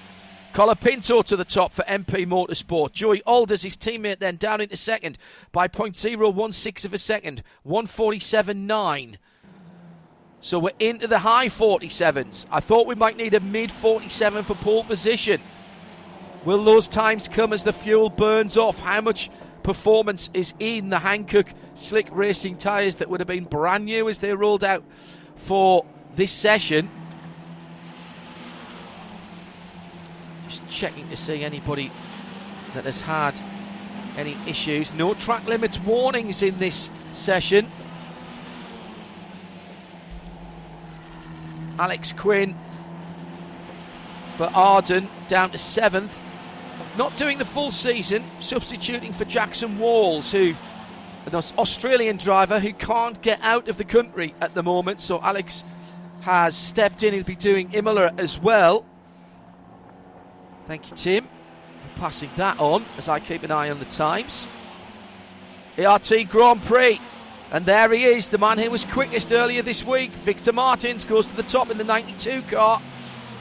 Colapinto 0.52 1.24
to 1.24 1.36
the 1.36 1.44
top 1.44 1.72
for 1.72 1.82
MP 1.82 2.26
Motorsport. 2.26 2.92
Joey 2.92 3.22
Alders, 3.22 3.62
his 3.62 3.76
teammate, 3.76 4.18
then 4.18 4.36
down 4.36 4.60
into 4.60 4.76
second 4.76 5.18
by 5.52 5.68
0.016 5.68 6.84
of 6.84 6.94
a 6.94 6.98
second, 6.98 7.42
147.9. 7.66 9.16
So 10.40 10.58
we're 10.58 10.70
into 10.78 11.06
the 11.06 11.18
high 11.18 11.48
47s. 11.48 12.46
I 12.50 12.60
thought 12.60 12.86
we 12.86 12.94
might 12.94 13.16
need 13.16 13.34
a 13.34 13.40
mid 13.40 13.70
47 13.72 14.44
for 14.44 14.54
pole 14.54 14.84
position. 14.84 15.40
Will 16.44 16.64
those 16.64 16.88
times 16.88 17.28
come 17.28 17.52
as 17.52 17.64
the 17.64 17.72
fuel 17.72 18.08
burns 18.08 18.56
off? 18.56 18.78
How 18.78 19.00
much 19.00 19.30
performance 19.62 20.30
is 20.32 20.54
in 20.58 20.88
the 20.88 20.96
Hankook 20.96 21.52
slick 21.74 22.08
racing 22.12 22.56
tyres 22.56 22.96
that 22.96 23.10
would 23.10 23.20
have 23.20 23.26
been 23.26 23.44
brand 23.44 23.84
new 23.84 24.08
as 24.08 24.18
they 24.18 24.32
rolled 24.32 24.64
out 24.64 24.84
for 25.34 25.84
this 26.18 26.32
session. 26.32 26.90
Just 30.48 30.68
checking 30.68 31.08
to 31.10 31.16
see 31.16 31.44
anybody 31.44 31.92
that 32.74 32.84
has 32.84 33.00
had 33.00 33.40
any 34.16 34.36
issues. 34.46 34.92
No 34.92 35.14
track 35.14 35.46
limits 35.46 35.78
warnings 35.78 36.42
in 36.42 36.58
this 36.58 36.90
session. 37.12 37.70
Alex 41.78 42.10
Quinn 42.10 42.56
for 44.34 44.50
Arden 44.52 45.08
down 45.28 45.52
to 45.52 45.58
seventh. 45.58 46.20
Not 46.96 47.16
doing 47.16 47.38
the 47.38 47.44
full 47.44 47.70
season, 47.70 48.24
substituting 48.40 49.12
for 49.12 49.24
Jackson 49.24 49.78
Walls, 49.78 50.32
who 50.32 50.54
an 51.26 51.34
Australian 51.58 52.16
driver 52.16 52.58
who 52.58 52.72
can't 52.72 53.22
get 53.22 53.38
out 53.42 53.68
of 53.68 53.76
the 53.76 53.84
country 53.84 54.34
at 54.40 54.54
the 54.54 54.64
moment. 54.64 55.00
So 55.00 55.20
Alex 55.22 55.62
has 56.28 56.54
stepped 56.54 57.02
in. 57.02 57.14
He'll 57.14 57.24
be 57.24 57.34
doing 57.34 57.72
Imola 57.72 58.12
as 58.18 58.38
well. 58.38 58.84
Thank 60.66 60.90
you, 60.90 60.94
Tim, 60.94 61.24
for 61.24 62.00
passing 62.00 62.28
that 62.36 62.60
on 62.60 62.84
as 62.98 63.08
I 63.08 63.18
keep 63.18 63.44
an 63.44 63.50
eye 63.50 63.70
on 63.70 63.78
the 63.78 63.86
times. 63.86 64.46
ART 65.78 66.12
Grand 66.28 66.62
Prix. 66.62 67.00
And 67.50 67.64
there 67.64 67.90
he 67.94 68.04
is, 68.04 68.28
the 68.28 68.36
man 68.36 68.58
who 68.58 68.70
was 68.70 68.84
quickest 68.84 69.32
earlier 69.32 69.62
this 69.62 69.82
week. 69.82 70.10
Victor 70.10 70.52
Martins 70.52 71.06
goes 71.06 71.28
to 71.28 71.34
the 71.34 71.42
top 71.42 71.70
in 71.70 71.78
the 71.78 71.84
92 71.84 72.42
car. 72.42 72.82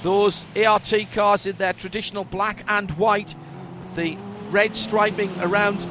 Those 0.02 0.48
ART 0.56 0.94
cars 1.12 1.46
in 1.46 1.58
their 1.58 1.74
traditional 1.74 2.24
black 2.24 2.64
and 2.70 2.90
white, 2.92 3.36
the 3.98 4.18
red 4.50 4.78
striping 4.78 5.38
around 5.42 5.86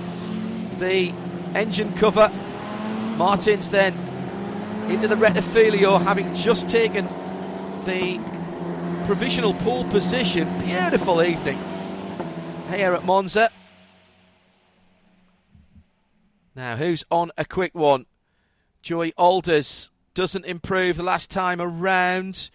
the 0.79 1.13
engine 1.55 1.93
cover. 1.93 2.33
Martins 3.19 3.69
then 3.69 4.06
into 4.91 5.09
the 5.09 5.17
Rettifilo, 5.17 6.01
having 6.03 6.35
just 6.35 6.69
taken 6.69 7.07
the 7.85 8.21
provisional 9.05 9.55
pole 9.55 9.85
position. 9.91 10.49
Beautiful 10.61 11.23
evening 11.23 11.59
here 12.71 12.93
at 12.95 13.05
Monza. 13.05 13.51
Now, 16.55 16.77
who's 16.77 17.05
on 17.11 17.31
a 17.37 17.45
quick 17.45 17.75
one? 17.75 18.07
Joey 18.83 19.13
Alders 19.17 19.91
doesn't 20.15 20.47
improve 20.47 20.97
the 20.97 21.03
last 21.03 21.31
time 21.31 21.61
around. 21.61 22.51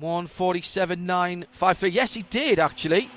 147.953. 0.00 1.92
Yes, 1.92 2.14
he 2.14 2.22
did 2.22 2.58
actually. 2.58 3.10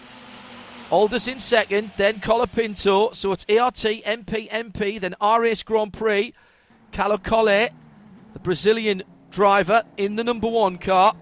Alders 0.90 1.28
in 1.28 1.40
second, 1.40 1.92
then 1.98 2.20
Colapinto. 2.20 3.16
So 3.16 3.32
it's 3.32 3.46
ART, 3.50 3.76
MP, 3.76 4.50
MP, 4.50 5.00
then 5.00 5.16
R-ace 5.22 5.64
Grand 5.64 5.94
Prix. 5.94 6.34
Caio 6.94 7.18
Collet, 7.18 7.74
the 8.34 8.40
Brazilian 8.40 9.02
driver 9.32 9.84
in 9.98 10.16
the 10.16 10.24
number 10.24 10.48
one 10.48 10.78
car. 10.78 11.16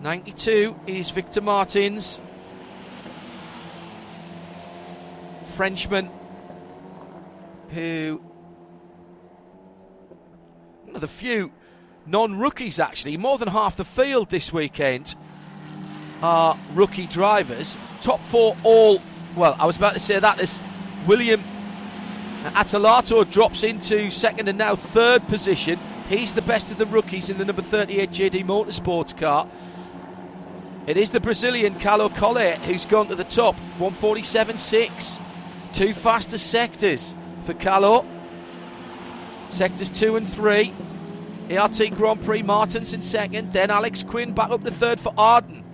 92 0.00 0.74
is 0.86 1.10
Victor 1.10 1.42
Martins. 1.42 2.22
Frenchman 5.54 6.08
who 7.70 8.22
one 10.84 10.94
of 10.94 11.00
the 11.00 11.08
few 11.08 11.50
non-rookies 12.06 12.78
actually 12.78 13.16
more 13.16 13.36
than 13.36 13.48
half 13.48 13.76
the 13.76 13.84
field 13.84 14.30
this 14.30 14.52
weekend 14.52 15.16
are 16.22 16.56
rookie 16.72 17.08
drivers 17.08 17.76
top 18.00 18.22
four 18.22 18.56
all 18.62 19.02
well 19.36 19.56
I 19.58 19.66
was 19.66 19.76
about 19.76 19.94
to 19.94 20.00
say 20.00 20.20
that 20.20 20.40
as 20.40 20.60
William 21.08 21.42
Atalato 22.44 23.28
drops 23.28 23.62
into 23.62 24.10
second 24.10 24.48
and 24.48 24.58
now 24.58 24.76
third 24.76 25.26
position. 25.26 25.78
He's 26.08 26.34
the 26.34 26.42
best 26.42 26.70
of 26.70 26.78
the 26.78 26.86
rookies 26.86 27.28
in 27.28 27.38
the 27.38 27.44
number 27.44 27.62
38 27.62 28.10
JD 28.10 28.44
Motorsports 28.44 29.16
car. 29.16 29.48
It 30.86 30.96
is 30.96 31.10
the 31.10 31.20
Brazilian 31.20 31.78
Caio 31.78 32.08
Collet 32.08 32.58
who's 32.60 32.86
gone 32.86 33.08
to 33.08 33.14
the 33.14 33.24
top. 33.24 33.56
147.6. 33.78 35.22
Two 35.72 35.92
fastest 35.92 36.46
sectors 36.46 37.14
for 37.44 37.54
Caio. 37.54 38.06
Sectors 39.50 39.90
2 39.90 40.16
and 40.16 40.32
3. 40.32 40.72
ART 41.58 41.80
Grand 41.96 42.24
Prix 42.24 42.42
Martins 42.42 42.94
in 42.94 43.02
second. 43.02 43.52
Then 43.52 43.70
Alex 43.70 44.02
Quinn 44.02 44.32
back 44.32 44.50
up 44.50 44.64
to 44.64 44.70
third 44.70 45.00
for 45.00 45.12
Arden. 45.18 45.64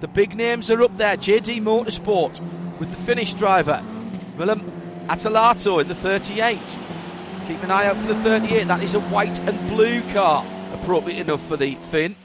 The 0.00 0.08
big 0.08 0.34
names 0.34 0.70
are 0.70 0.82
up 0.82 0.96
there. 0.96 1.16
JD 1.16 1.62
Motorsport 1.62 2.40
with 2.78 2.90
the 2.90 2.96
Finnish 2.96 3.34
driver. 3.34 3.82
Willem 4.36 4.75
Atalato 5.08 5.80
in 5.80 5.88
the 5.88 5.94
38. 5.94 6.78
Keep 7.46 7.62
an 7.62 7.70
eye 7.70 7.86
out 7.86 7.96
for 7.96 8.08
the 8.08 8.14
38. 8.16 8.66
That 8.66 8.82
is 8.82 8.94
a 8.94 9.00
white 9.00 9.38
and 9.40 9.68
blue 9.68 10.02
car. 10.12 10.44
Appropriate 10.72 11.20
enough 11.20 11.46
for 11.46 11.56
the 11.56 11.76
Finn. 11.76 12.16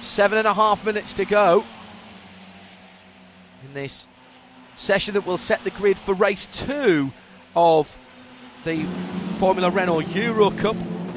Seven 0.00 0.38
and 0.38 0.46
a 0.46 0.54
half 0.54 0.84
minutes 0.84 1.12
to 1.14 1.24
go 1.24 1.64
in 3.64 3.74
this 3.74 4.08
session 4.76 5.14
that 5.14 5.26
will 5.26 5.38
set 5.38 5.62
the 5.64 5.70
grid 5.70 5.98
for 5.98 6.14
race 6.14 6.46
two 6.46 7.12
of 7.54 7.98
the 8.64 8.84
Formula 9.38 9.70
Renault 9.70 10.00
Euro 10.00 10.50
Cup 10.50 10.76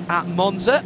at 0.09 0.27
Monza. 0.27 0.83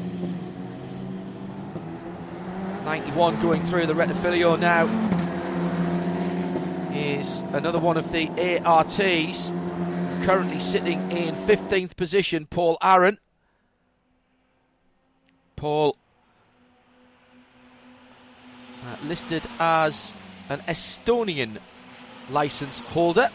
91 2.86 3.42
going 3.42 3.64
through 3.64 3.86
the 3.86 3.94
Rettifilo 3.94 4.60
now 4.60 4.86
is 6.94 7.42
another 7.54 7.80
one 7.80 7.98
of 7.98 8.12
the 8.12 8.60
ARTs 8.66 9.52
currently 10.24 10.60
sitting 10.60 11.00
in 11.12 11.34
15th 11.36 11.96
position 11.96 12.46
Paul 12.46 12.78
Aron 12.82 13.18
Paul 15.62 15.96
uh, 18.84 18.96
listed 19.06 19.44
as 19.60 20.16
an 20.50 20.60
Estonian 20.62 21.60
license 22.32 22.80
holder. 22.80 23.30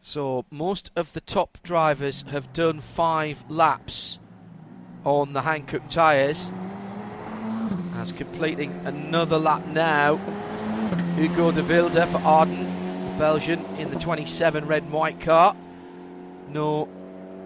So 0.00 0.46
most 0.50 0.90
of 0.96 1.12
the 1.12 1.20
top 1.20 1.58
drivers 1.62 2.22
have 2.30 2.52
done 2.54 2.80
five 2.80 3.44
laps 3.50 4.18
on 5.04 5.34
the 5.34 5.42
Hankook 5.42 5.88
tyres. 5.88 6.50
As 8.02 8.10
completing 8.10 8.72
another 8.84 9.38
lap 9.38 9.64
now, 9.68 10.18
Ugo 11.16 11.52
de 11.52 11.62
Wilde 11.62 12.04
for 12.08 12.18
Arden, 12.24 12.64
Belgian, 13.16 13.64
in 13.78 13.90
the 13.90 13.96
27 13.96 14.66
red 14.66 14.82
and 14.82 14.92
white 14.92 15.20
car. 15.20 15.54
No 16.48 16.88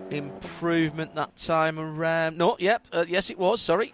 improvement 0.09 1.15
that 1.15 1.37
time 1.37 1.79
around. 1.79 2.39
No, 2.39 2.57
yep, 2.59 2.87
uh, 2.91 3.05
yes 3.07 3.29
it 3.29 3.39
was. 3.39 3.61
Sorry, 3.61 3.93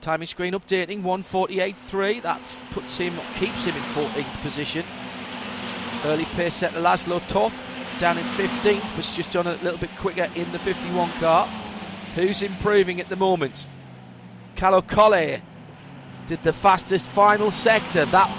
timing 0.00 0.28
screen 0.28 0.54
updating 0.54 1.02
148.3. 1.02 2.22
That 2.22 2.58
puts 2.70 2.96
him, 2.96 3.12
keeps 3.34 3.66
him 3.66 3.76
in 3.76 3.82
14th 3.82 4.40
position. 4.40 4.86
Early 6.06 6.24
pace 6.24 6.54
set 6.54 6.72
to 6.72 6.80
Laszlo 6.80 7.20
Toth 7.28 7.62
down 7.98 8.16
in 8.16 8.24
15th, 8.24 8.96
was 8.96 9.12
just 9.12 9.30
done 9.30 9.46
a 9.46 9.56
little 9.56 9.76
bit 9.76 9.94
quicker 9.98 10.30
in 10.36 10.50
the 10.52 10.58
51 10.58 11.10
car. 11.20 11.46
Who's 12.14 12.40
improving 12.40 12.98
at 12.98 13.10
the 13.10 13.16
moment? 13.16 13.66
Collet 14.56 15.42
did 16.26 16.42
the 16.42 16.52
fastest 16.52 17.06
final 17.06 17.50
sector. 17.50 18.04
That 18.06 18.30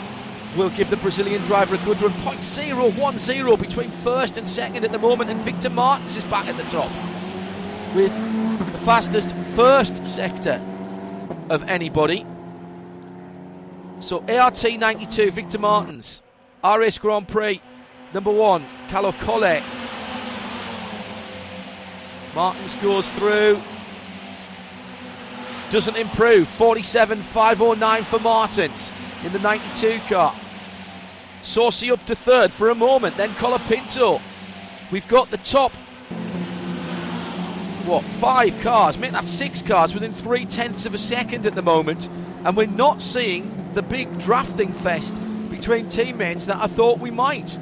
will 0.55 0.69
give 0.69 0.89
the 0.89 0.97
Brazilian 0.97 1.41
driver 1.43 1.75
a 1.75 1.79
good 1.79 2.01
run. 2.01 2.11
0.010 2.11 3.59
between 3.59 3.89
first 3.89 4.37
and 4.37 4.47
second 4.47 4.83
at 4.83 4.91
the 4.91 4.99
moment, 4.99 5.29
and 5.29 5.39
Victor 5.41 5.69
Martins 5.69 6.15
is 6.17 6.23
back 6.25 6.47
at 6.47 6.57
the 6.57 6.63
top 6.63 6.91
with 7.95 8.13
the 8.71 8.79
fastest 8.79 9.35
first 9.55 10.05
sector 10.07 10.61
of 11.49 11.63
anybody. 11.63 12.25
So 13.99 14.23
ART 14.27 14.63
92, 14.63 15.31
Victor 15.31 15.59
Martins, 15.59 16.23
R-ace 16.63 16.97
Grand 16.97 17.27
Prix, 17.27 17.61
number 18.13 18.31
one, 18.31 18.65
Caio 18.89 19.11
Collet. 19.13 19.63
Martins 22.35 22.75
goes 22.75 23.07
through, 23.11 23.61
doesn't 25.73 25.97
improve. 25.97 26.47
47.509 26.47 28.03
for 28.03 28.19
Martins 28.19 28.91
in 29.25 29.33
the 29.33 29.39
92 29.39 29.99
car. 30.07 30.35
Saucy 31.41 31.89
up 31.89 32.05
to 32.05 32.15
third 32.15 32.51
for 32.51 32.69
a 32.69 32.75
moment, 32.75 33.17
then 33.17 33.31
Colapinto. 33.31 34.21
We've 34.91 35.07
got 35.07 35.31
the 35.31 35.37
top, 35.37 35.71
what, 37.85 38.03
five 38.03 38.61
cars, 38.61 38.99
maybe 38.99 39.13
that's 39.13 39.31
six 39.31 39.63
cars 39.63 39.95
within 39.95 40.13
three 40.13 40.45
tenths 40.45 40.85
of 40.85 40.93
a 40.93 40.99
second 40.99 41.47
at 41.47 41.55
the 41.55 41.63
moment, 41.63 42.07
and 42.45 42.55
we're 42.55 42.67
not 42.67 43.01
seeing 43.01 43.73
the 43.73 43.81
big 43.81 44.19
drafting 44.19 44.71
fest 44.71 45.19
between 45.49 45.89
teammates 45.89 46.45
that 46.45 46.57
I 46.57 46.67
thought 46.67 46.99
we 46.99 47.09
might. 47.09 47.57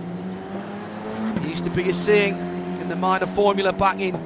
It 1.37 1.43
used 1.43 1.63
to 1.63 1.69
be 1.69 1.87
a 1.87 1.93
seeing 1.93 2.37
in 2.81 2.89
the 2.89 2.97
minor 2.97 3.25
formula 3.25 3.71
back 3.71 4.01
in 4.01 4.19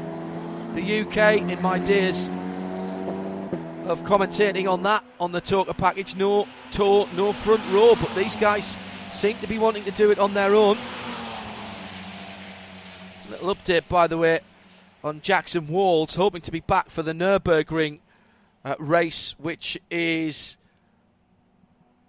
the 0.74 1.02
UK 1.02 1.48
in 1.52 1.62
my 1.62 1.78
days 1.78 2.32
of 3.86 4.02
commentating 4.04 4.70
on 4.70 4.84
that 4.84 5.04
on 5.20 5.32
the 5.32 5.42
TOCA 5.42 5.76
package. 5.76 6.16
No 6.16 6.48
tour, 6.72 7.08
no 7.16 7.34
front 7.34 7.62
row, 7.72 7.96
but 7.96 8.14
these 8.16 8.36
guys 8.36 8.76
seem 9.12 9.38
to 9.38 9.48
be 9.48 9.60
wanting 9.60 9.84
to 9.84 9.92
do 9.92 10.12
it 10.12 10.20
on 10.20 10.34
their 10.34 10.56
own. 10.56 10.78
It's 13.16 13.28
a 13.28 13.32
little 13.32 13.54
update, 13.56 13.88
by 13.88 14.08
the 14.08 14.18
way, 14.18 14.40
on 15.04 15.22
Jackson 15.22 15.68
Walls, 15.68 16.16
hoping 16.16 16.42
to 16.42 16.52
be 16.52 16.62
back 16.62 16.90
for 16.90 17.04
the 17.04 17.14
Nürburgring 17.14 18.00
uh, 18.64 18.76
race, 18.80 19.36
which 19.38 19.78
is 19.92 20.58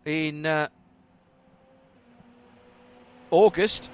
in 0.07 0.47
uh, 0.47 0.69
August. 3.31 3.91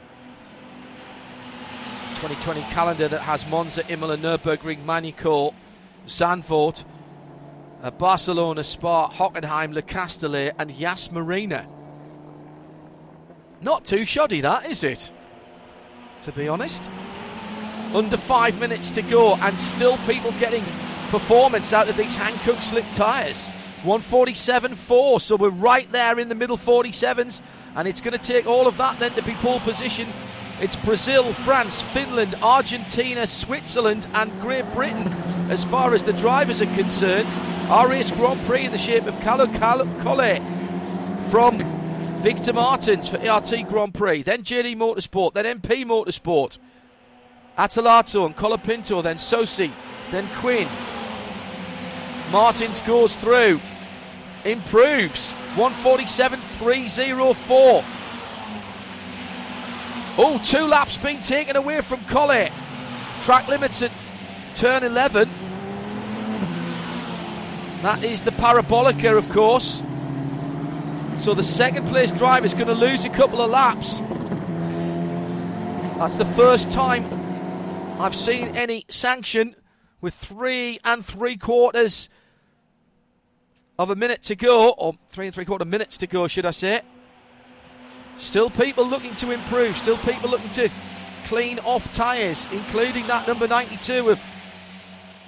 2020 2.20 2.60
calendar 2.72 3.08
that 3.08 3.22
has 3.22 3.44
Monza, 3.48 3.84
Imola, 3.92 4.16
Nürburgring, 4.16 4.84
Monaco, 4.84 5.52
Zandvoort, 6.06 6.84
uh, 7.82 7.90
Barcelona, 7.90 8.62
Spa, 8.62 9.10
Hockenheim, 9.10 9.72
Le 9.72 9.82
Castellet, 9.82 10.54
and 10.58 10.70
Yas 10.70 11.10
Marina. 11.10 11.66
Not 13.60 13.84
too 13.84 14.04
shoddy, 14.04 14.40
that 14.40 14.66
is 14.66 14.84
it? 14.84 15.12
To 16.22 16.32
be 16.32 16.48
honest. 16.48 16.90
Under 17.92 18.16
five 18.16 18.58
minutes 18.58 18.90
to 18.92 19.02
go, 19.02 19.34
and 19.34 19.58
still 19.58 19.98
people 19.98 20.32
getting 20.32 20.64
performance 21.10 21.72
out 21.72 21.88
of 21.88 21.96
these 21.96 22.16
Hankook 22.16 22.62
slick 22.62 22.86
tyres. 22.94 23.50
147.4, 23.82 25.20
so 25.20 25.36
we're 25.36 25.50
right 25.50 25.90
there 25.90 26.18
in 26.20 26.28
the 26.28 26.36
middle 26.36 26.56
47s, 26.56 27.42
and 27.74 27.88
it's 27.88 28.00
going 28.00 28.16
to 28.16 28.24
take 28.24 28.46
all 28.46 28.68
of 28.68 28.76
that 28.76 28.98
then 29.00 29.10
to 29.12 29.22
be 29.22 29.32
pole 29.34 29.58
position. 29.60 30.06
It's 30.62 30.76
Brazil, 30.76 31.32
France, 31.32 31.82
Finland, 31.82 32.36
Argentina, 32.40 33.26
Switzerland, 33.26 34.06
and 34.14 34.30
Great 34.40 34.64
Britain 34.74 35.08
as 35.50 35.64
far 35.64 35.92
as 35.92 36.04
the 36.04 36.12
drivers 36.12 36.62
are 36.62 36.72
concerned. 36.76 37.26
R-ace 37.68 38.12
Grand 38.12 38.40
Prix 38.46 38.66
in 38.66 38.70
the 38.70 38.78
shape 38.78 39.06
of 39.06 39.20
Caio 39.22 39.48
Collet 39.48 40.40
from 41.30 41.58
Victor 42.22 42.52
Martins 42.52 43.08
for 43.08 43.18
ART 43.28 43.52
Grand 43.68 43.92
Prix, 43.92 44.22
then 44.22 44.44
JD 44.44 44.76
Motorsport, 44.76 45.34
then 45.34 45.58
MP 45.58 45.84
Motorsport, 45.84 46.60
Atalato 47.58 48.24
and 48.24 48.36
Colapinto, 48.36 49.02
then 49.02 49.18
Saucy, 49.18 49.72
then 50.12 50.28
Quinn. 50.36 50.68
Martins 52.30 52.80
goes 52.82 53.16
through, 53.16 53.60
improves 54.44 55.32
147.304. 55.56 57.84
Oh, 60.18 60.38
two 60.44 60.66
laps 60.66 60.98
being 60.98 61.20
taken 61.22 61.56
away 61.56 61.80
from 61.80 62.04
Collet. 62.04 62.52
Track 63.22 63.48
limits 63.48 63.80
at 63.80 63.90
turn 64.54 64.84
11. 64.84 65.28
That 67.80 68.04
is 68.04 68.20
the 68.20 68.30
Parabolica, 68.30 69.16
of 69.16 69.28
course. 69.30 69.82
So 71.16 71.34
the 71.34 71.42
second 71.42 71.86
place 71.86 72.12
driver 72.12 72.44
is 72.44 72.52
going 72.52 72.66
to 72.66 72.74
lose 72.74 73.04
a 73.04 73.08
couple 73.08 73.40
of 73.40 73.50
laps. 73.50 74.00
That's 75.98 76.16
the 76.16 76.24
first 76.24 76.70
time 76.70 77.06
I've 77.98 78.14
seen 78.14 78.56
any 78.56 78.84
sanction 78.88 79.56
with 80.00 80.14
three 80.14 80.78
and 80.84 81.06
three 81.06 81.36
quarters 81.36 82.08
of 83.78 83.88
a 83.88 83.96
minute 83.96 84.22
to 84.24 84.36
go, 84.36 84.70
or 84.70 84.94
three 85.08 85.26
and 85.26 85.34
three 85.34 85.44
quarter 85.44 85.64
minutes 85.64 85.96
to 85.98 86.06
go, 86.06 86.28
should 86.28 86.44
I 86.44 86.50
say. 86.50 86.82
Still 88.16 88.50
people 88.50 88.86
looking 88.86 89.14
to 89.16 89.30
improve, 89.30 89.76
still 89.76 89.98
people 89.98 90.30
looking 90.30 90.50
to 90.50 90.70
clean 91.24 91.58
off 91.60 91.92
tyres, 91.92 92.46
including 92.52 93.06
that 93.06 93.26
number 93.26 93.48
92 93.48 94.10
of 94.10 94.20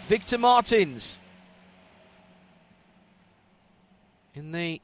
Victor 0.07 0.39
Martins. 0.39 1.21
In 4.35 4.53
the 4.53 4.81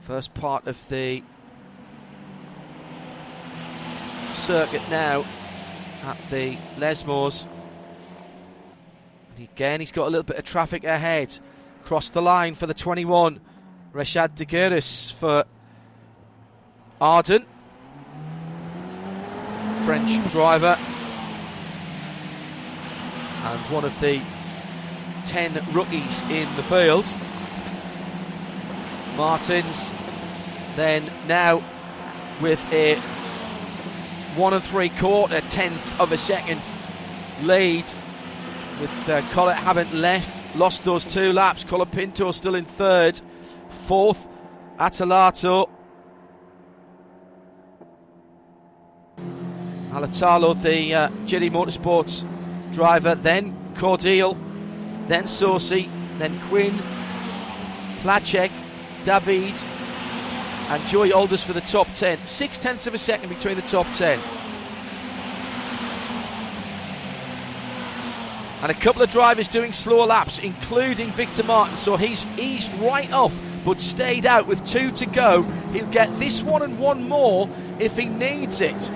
first 0.00 0.34
part 0.34 0.66
of 0.66 0.88
the 0.88 1.22
circuit 4.34 4.82
now 4.90 5.24
at 6.04 6.16
the 6.30 6.58
Lesmos. 6.76 7.46
Again, 9.54 9.78
he's 9.78 9.92
got 9.92 10.08
a 10.08 10.10
little 10.10 10.24
bit 10.24 10.36
of 10.36 10.42
traffic 10.42 10.82
ahead. 10.82 11.38
Cross 11.84 12.08
the 12.08 12.20
line 12.20 12.56
for 12.56 12.66
the 12.66 12.74
21. 12.74 13.40
Reshad 13.92 14.34
De 14.34 14.80
for 15.12 15.44
Arden. 17.00 17.46
French 19.84 20.32
driver. 20.32 20.76
And 23.44 23.60
one 23.70 23.84
of 23.84 24.00
the 24.00 24.20
10 25.26 25.64
rookies 25.72 26.22
in 26.22 26.52
the 26.56 26.64
field. 26.64 27.14
Martins 29.16 29.92
then 30.74 31.08
now 31.28 31.62
with 32.40 32.60
a 32.72 32.96
one 34.34 34.52
and 34.52 34.64
three 34.64 34.88
quarter 34.88 35.40
tenth 35.42 36.00
of 36.00 36.10
a 36.10 36.16
second 36.16 36.72
lead 37.42 37.84
with 38.80 39.08
uh, 39.08 39.20
haven't 39.20 39.92
left 39.94 40.56
lost 40.56 40.84
those 40.84 41.04
two 41.04 41.32
laps 41.32 41.64
Colapinto 41.64 42.32
still 42.32 42.54
in 42.54 42.64
third 42.64 43.20
fourth 43.68 44.26
Atalato 44.78 45.68
Alatalo 49.90 50.60
the 50.62 50.94
uh, 50.94 51.08
Motorsports 51.08 52.24
driver 52.72 53.14
then 53.14 53.56
Cordeel 53.74 54.36
then 55.08 55.26
Saucy 55.26 55.88
then 56.18 56.38
Quinn 56.48 56.74
Ptacek 58.02 58.50
David 59.04 59.54
and 60.68 60.86
Joey 60.86 61.12
Alders 61.12 61.44
for 61.44 61.52
the 61.52 61.60
top 61.60 61.86
10. 61.94 62.26
Six 62.26 62.58
tenths 62.58 62.86
of 62.86 62.94
a 62.94 62.98
second 62.98 63.28
between 63.28 63.56
the 63.56 63.62
top 63.62 63.86
10. 63.94 64.18
And 68.64 68.70
a 68.70 68.80
couple 68.80 69.02
of 69.02 69.10
drivers 69.10 69.46
doing 69.46 69.74
slower 69.74 70.06
laps, 70.06 70.38
including 70.38 71.10
Victor 71.10 71.44
Martin. 71.44 71.76
So 71.76 71.98
he's 71.98 72.24
eased 72.38 72.72
right 72.78 73.12
off, 73.12 73.38
but 73.62 73.78
stayed 73.78 74.24
out 74.24 74.46
with 74.46 74.66
two 74.66 74.90
to 74.92 75.04
go. 75.04 75.42
He'll 75.74 75.90
get 75.90 76.10
this 76.18 76.42
one 76.42 76.62
and 76.62 76.78
one 76.78 77.06
more 77.06 77.46
if 77.78 77.94
he 77.94 78.06
needs 78.06 78.62
it. 78.62 78.90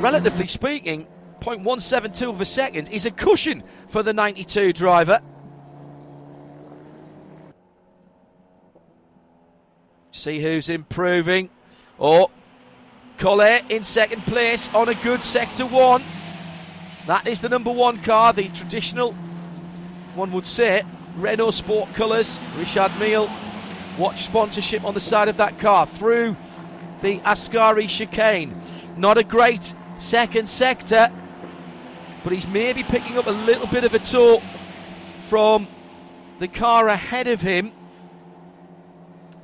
Relatively 0.00 0.48
speaking, 0.48 1.06
0.172 1.38 2.28
of 2.28 2.40
a 2.40 2.44
second 2.44 2.88
is 2.88 3.06
a 3.06 3.12
cushion 3.12 3.62
for 3.86 4.02
the 4.02 4.12
92 4.12 4.72
driver. 4.72 5.20
See 10.10 10.40
who's 10.40 10.68
improving. 10.68 11.48
Oh, 12.00 12.28
Collet 13.18 13.70
in 13.70 13.84
second 13.84 14.22
place 14.22 14.68
on 14.74 14.88
a 14.88 14.94
good 14.94 15.22
sector 15.22 15.64
one. 15.64 16.02
That 17.06 17.28
is 17.28 17.40
the 17.40 17.48
number 17.48 17.70
one 17.70 17.98
car, 17.98 18.32
the 18.32 18.48
traditional, 18.48 19.12
one 20.14 20.32
would 20.32 20.46
say, 20.46 20.82
Renault 21.16 21.52
Sport 21.52 21.92
colours. 21.94 22.40
Richard 22.56 22.92
Mille, 22.98 23.30
watch 23.98 24.24
sponsorship 24.24 24.84
on 24.84 24.94
the 24.94 25.00
side 25.00 25.28
of 25.28 25.36
that 25.36 25.58
car 25.58 25.86
through 25.86 26.36
the 27.00 27.18
Ascari 27.20 27.88
chicane. 27.88 28.58
Not 28.96 29.18
a 29.18 29.24
great 29.24 29.74
second 29.98 30.48
sector, 30.48 31.10
but 32.22 32.32
he's 32.32 32.48
maybe 32.48 32.82
picking 32.82 33.18
up 33.18 33.26
a 33.26 33.32
little 33.32 33.66
bit 33.66 33.84
of 33.84 33.94
a 33.94 33.98
toll 33.98 34.42
from 35.28 35.68
the 36.38 36.48
car 36.48 36.88
ahead 36.88 37.28
of 37.28 37.40
him 37.40 37.72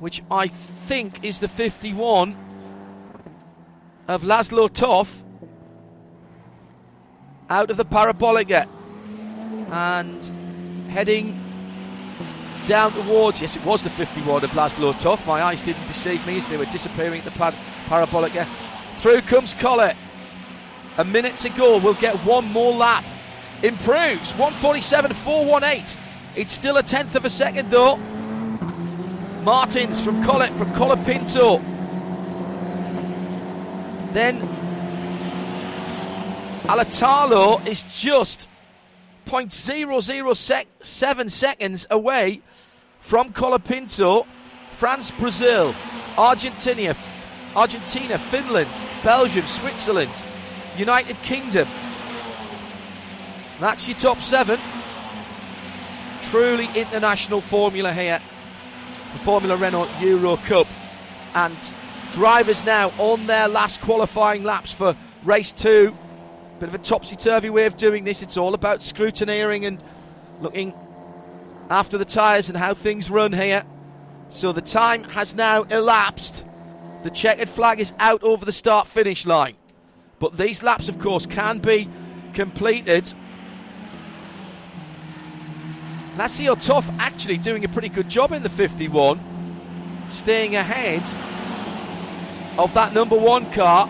which 0.01 0.23
I 0.31 0.47
think 0.47 1.23
is 1.23 1.39
the 1.39 1.47
51 1.47 2.35
of 4.07 4.23
Laszlo 4.23 4.67
Toth 4.67 5.23
out 7.51 7.69
of 7.69 7.75
the 7.75 7.83
Parabolica 7.83 8.65
and 9.71 10.89
heading 10.89 11.37
down 12.65 12.93
towards, 12.93 13.41
yes, 13.41 13.57
it 13.57 13.65
was 13.65 13.83
the 13.83 13.89
51 13.89 14.45
of 14.45 14.51
Laszlo 14.51 14.97
Toth. 14.97 15.27
My 15.27 15.43
eyes 15.43 15.59
didn't 15.59 15.85
deceive 15.85 16.25
me 16.25 16.37
as 16.37 16.45
they 16.45 16.55
were 16.55 16.65
disappearing 16.65 17.19
at 17.19 17.25
the 17.25 17.31
par- 17.31 17.53
Parabolica. 17.87 18.47
Through 18.95 19.21
comes 19.23 19.53
Collet. 19.53 19.97
A 20.97 21.03
minute 21.03 21.35
to 21.37 21.49
go. 21.49 21.77
We'll 21.77 21.93
get 21.95 22.15
one 22.19 22.45
more 22.45 22.71
lap. 22.71 23.03
Improves 23.63 24.31
147 24.31 25.11
418. 25.11 26.01
It's 26.37 26.53
still 26.53 26.77
a 26.77 26.83
tenth 26.83 27.15
of 27.15 27.25
a 27.25 27.29
second 27.29 27.69
though. 27.69 27.97
Martins 29.43 30.01
from 30.01 30.23
Collet 30.23 30.51
from 30.51 30.69
Colapinto. 30.69 31.61
Then 34.13 34.60
Alatalo 36.71 37.67
is 37.67 37.83
just 37.83 38.47
0.007 39.25 41.29
seconds 41.29 41.85
away 41.91 42.41
from 42.99 43.33
Colapinto. 43.33 44.25
France, 44.71 45.11
Brazil, 45.11 45.75
Argentina, 46.17 46.95
Argentina, 47.57 48.17
Finland, 48.17 48.69
Belgium, 49.03 49.45
Switzerland, 49.47 50.23
United 50.77 51.21
Kingdom. 51.23 51.67
That's 53.59 53.89
your 53.89 53.97
top 53.97 54.21
seven. 54.21 54.57
Truly 56.29 56.69
international 56.73 57.41
formula 57.41 57.91
here 57.91 58.21
the 59.11 59.19
Formula 59.19 59.57
Renault 59.57 59.89
Euro 59.99 60.37
Cup. 60.37 60.67
And 61.35 61.73
drivers 62.13 62.63
now 62.63 62.93
on 62.97 63.27
their 63.27 63.49
last 63.49 63.81
qualifying 63.81 64.45
laps 64.45 64.71
for 64.71 64.95
race 65.25 65.51
two. 65.51 65.93
Bit 66.61 66.67
of 66.67 66.75
a 66.75 66.77
topsy 66.77 67.15
turvy 67.15 67.49
way 67.49 67.65
of 67.65 67.75
doing 67.75 68.03
this. 68.03 68.21
It's 68.21 68.37
all 68.37 68.53
about 68.53 68.81
scrutineering 68.81 69.65
and 69.65 69.83
looking 70.41 70.75
after 71.71 71.97
the 71.97 72.05
tyres 72.05 72.49
and 72.49 72.57
how 72.57 72.75
things 72.75 73.09
run 73.09 73.33
here. 73.33 73.63
So 74.29 74.51
the 74.51 74.61
time 74.61 75.03
has 75.05 75.33
now 75.33 75.63
elapsed. 75.63 76.45
The 77.01 77.09
checkered 77.09 77.49
flag 77.49 77.79
is 77.79 77.93
out 77.97 78.21
over 78.21 78.45
the 78.45 78.51
start 78.51 78.85
finish 78.85 79.25
line. 79.25 79.55
But 80.19 80.37
these 80.37 80.61
laps, 80.61 80.87
of 80.87 80.99
course, 80.99 81.25
can 81.25 81.57
be 81.57 81.89
completed 82.35 83.11
Nacio 86.15 86.63
Toth 86.63 86.91
actually 86.99 87.39
doing 87.39 87.65
a 87.65 87.69
pretty 87.69 87.89
good 87.89 88.07
job 88.07 88.33
in 88.33 88.43
the 88.43 88.49
51, 88.49 89.19
staying 90.11 90.55
ahead 90.55 91.01
of 92.59 92.71
that 92.75 92.93
number 92.93 93.17
one 93.17 93.51
car, 93.51 93.89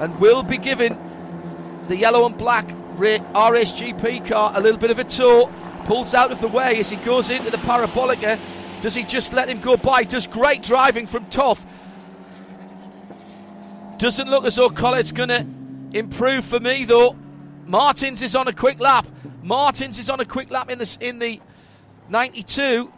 and 0.00 0.18
will 0.18 0.42
be 0.42 0.58
giving 0.58 0.98
the 1.90 1.96
yellow 1.96 2.24
and 2.24 2.38
black 2.38 2.70
R-ace 3.34 3.72
GP 3.72 4.28
car 4.28 4.52
a 4.54 4.60
little 4.60 4.78
bit 4.78 4.92
of 4.92 5.00
a 5.00 5.04
tour. 5.04 5.52
Pulls 5.86 6.14
out 6.14 6.30
of 6.30 6.40
the 6.40 6.46
way 6.46 6.78
as 6.78 6.88
he 6.88 6.96
goes 6.98 7.30
into 7.30 7.50
the 7.50 7.56
Parabolica. 7.58 8.36
Uh, 8.36 8.80
does 8.80 8.94
he 8.94 9.02
just 9.02 9.32
let 9.32 9.48
him 9.48 9.60
go 9.60 9.76
by? 9.76 10.04
Does 10.04 10.28
great 10.28 10.62
driving 10.62 11.08
from 11.08 11.24
Toth. 11.26 11.66
Doesn't 13.98 14.30
look 14.30 14.44
as 14.44 14.54
though 14.54 14.70
Collet's 14.70 15.10
going 15.10 15.30
to 15.30 15.44
improve 15.92 16.44
for 16.44 16.60
me 16.60 16.84
though. 16.84 17.16
Martins 17.66 18.22
is 18.22 18.36
on 18.36 18.46
a 18.46 18.52
quick 18.52 18.78
lap. 18.78 19.08
Martins 19.42 19.98
is 19.98 20.08
on 20.08 20.20
a 20.20 20.24
quick 20.24 20.50
lap 20.50 20.70
in 20.70 20.78
the, 20.78 20.96
in 21.00 21.18
the 21.18 21.40
92. 22.08 22.92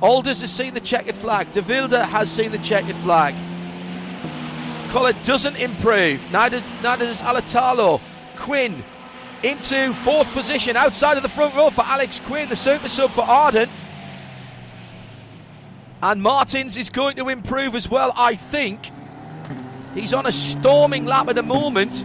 Alders 0.00 0.42
has 0.42 0.52
seen 0.52 0.74
the 0.74 0.80
checkered 0.80 1.16
flag. 1.16 1.50
De 1.50 1.60
Wilde 1.60 1.92
has 1.92 2.30
seen 2.30 2.52
the 2.52 2.58
checkered 2.58 2.96
flag. 2.96 3.34
Collet 4.90 5.16
doesn't 5.24 5.56
improve. 5.56 6.20
Neither 6.32 6.60
neither 6.82 7.06
does 7.06 7.22
Alatalo. 7.22 8.00
Quinn 8.36 8.82
into 9.42 9.92
fourth 9.92 10.30
position 10.32 10.76
outside 10.76 11.16
of 11.16 11.22
the 11.22 11.28
front 11.28 11.54
row 11.54 11.70
for 11.70 11.84
Alex 11.84 12.20
Quinn, 12.20 12.48
the 12.48 12.56
super 12.56 12.88
sub 12.88 13.10
for 13.12 13.22
Arden. 13.22 13.68
And 16.02 16.22
Martins 16.22 16.76
is 16.76 16.90
going 16.90 17.16
to 17.16 17.28
improve 17.28 17.74
as 17.74 17.88
well, 17.88 18.12
I 18.16 18.34
think. 18.34 18.90
He's 19.94 20.12
on 20.12 20.26
a 20.26 20.32
storming 20.32 21.04
lap 21.04 21.28
at 21.28 21.36
the 21.36 21.42
moment. 21.42 22.04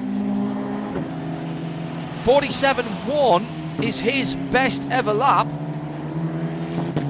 47 2.24 2.86
1 2.86 3.45
is 3.84 4.00
his 4.00 4.36
best 4.36 4.88
ever 4.89 5.13
lap, 5.13 5.48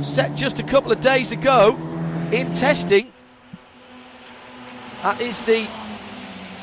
set 0.04 0.36
just 0.36 0.60
a 0.60 0.64
couple 0.64 0.92
of 0.92 1.00
days 1.02 1.32
ago 1.32 1.78
in 2.32 2.54
testing. 2.54 3.12
That 5.06 5.22
is 5.22 5.42
the 5.42 5.68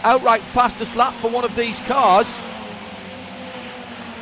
outright 0.02 0.42
fastest 0.42 0.96
lap 0.96 1.14
for 1.14 1.30
one 1.30 1.44
of 1.44 1.54
these 1.54 1.78
cars. 1.78 2.40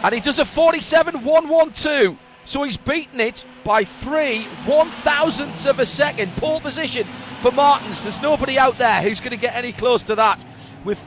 And 0.02 0.14
he 0.14 0.20
does 0.20 0.38
a 0.38 0.44
47.112. 0.44 2.18
So 2.44 2.62
he's 2.64 2.76
beaten 2.76 3.18
it 3.18 3.46
by 3.64 3.84
three 3.84 4.42
one 4.66 4.88
thousandths 4.88 5.64
of 5.64 5.80
a 5.80 5.86
second. 5.86 6.36
Pole 6.36 6.60
position 6.60 7.06
for 7.40 7.50
Martins. 7.50 8.02
There's 8.02 8.20
nobody 8.20 8.58
out 8.58 8.76
there 8.76 9.00
who's 9.00 9.20
going 9.20 9.30
to 9.30 9.38
get 9.38 9.54
any 9.54 9.72
close 9.72 10.02
to 10.02 10.14
that. 10.16 10.44
With 10.84 11.02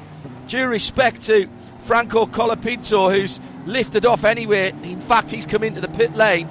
due 0.47 0.65
respect 0.65 1.21
to 1.27 1.47
Franco 1.81 2.25
Colapinto, 2.25 3.15
who's 3.15 3.39
lifted 3.67 4.07
off 4.07 4.23
anyway. 4.23 4.69
In 4.81 4.99
fact, 4.99 5.29
he's 5.29 5.45
come 5.45 5.63
into 5.63 5.81
the 5.81 5.87
pit 5.87 6.15
lane. 6.15 6.47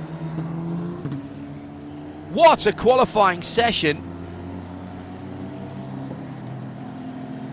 What 2.31 2.67
a 2.67 2.73
qualifying 2.73 3.43
session. 3.43 4.12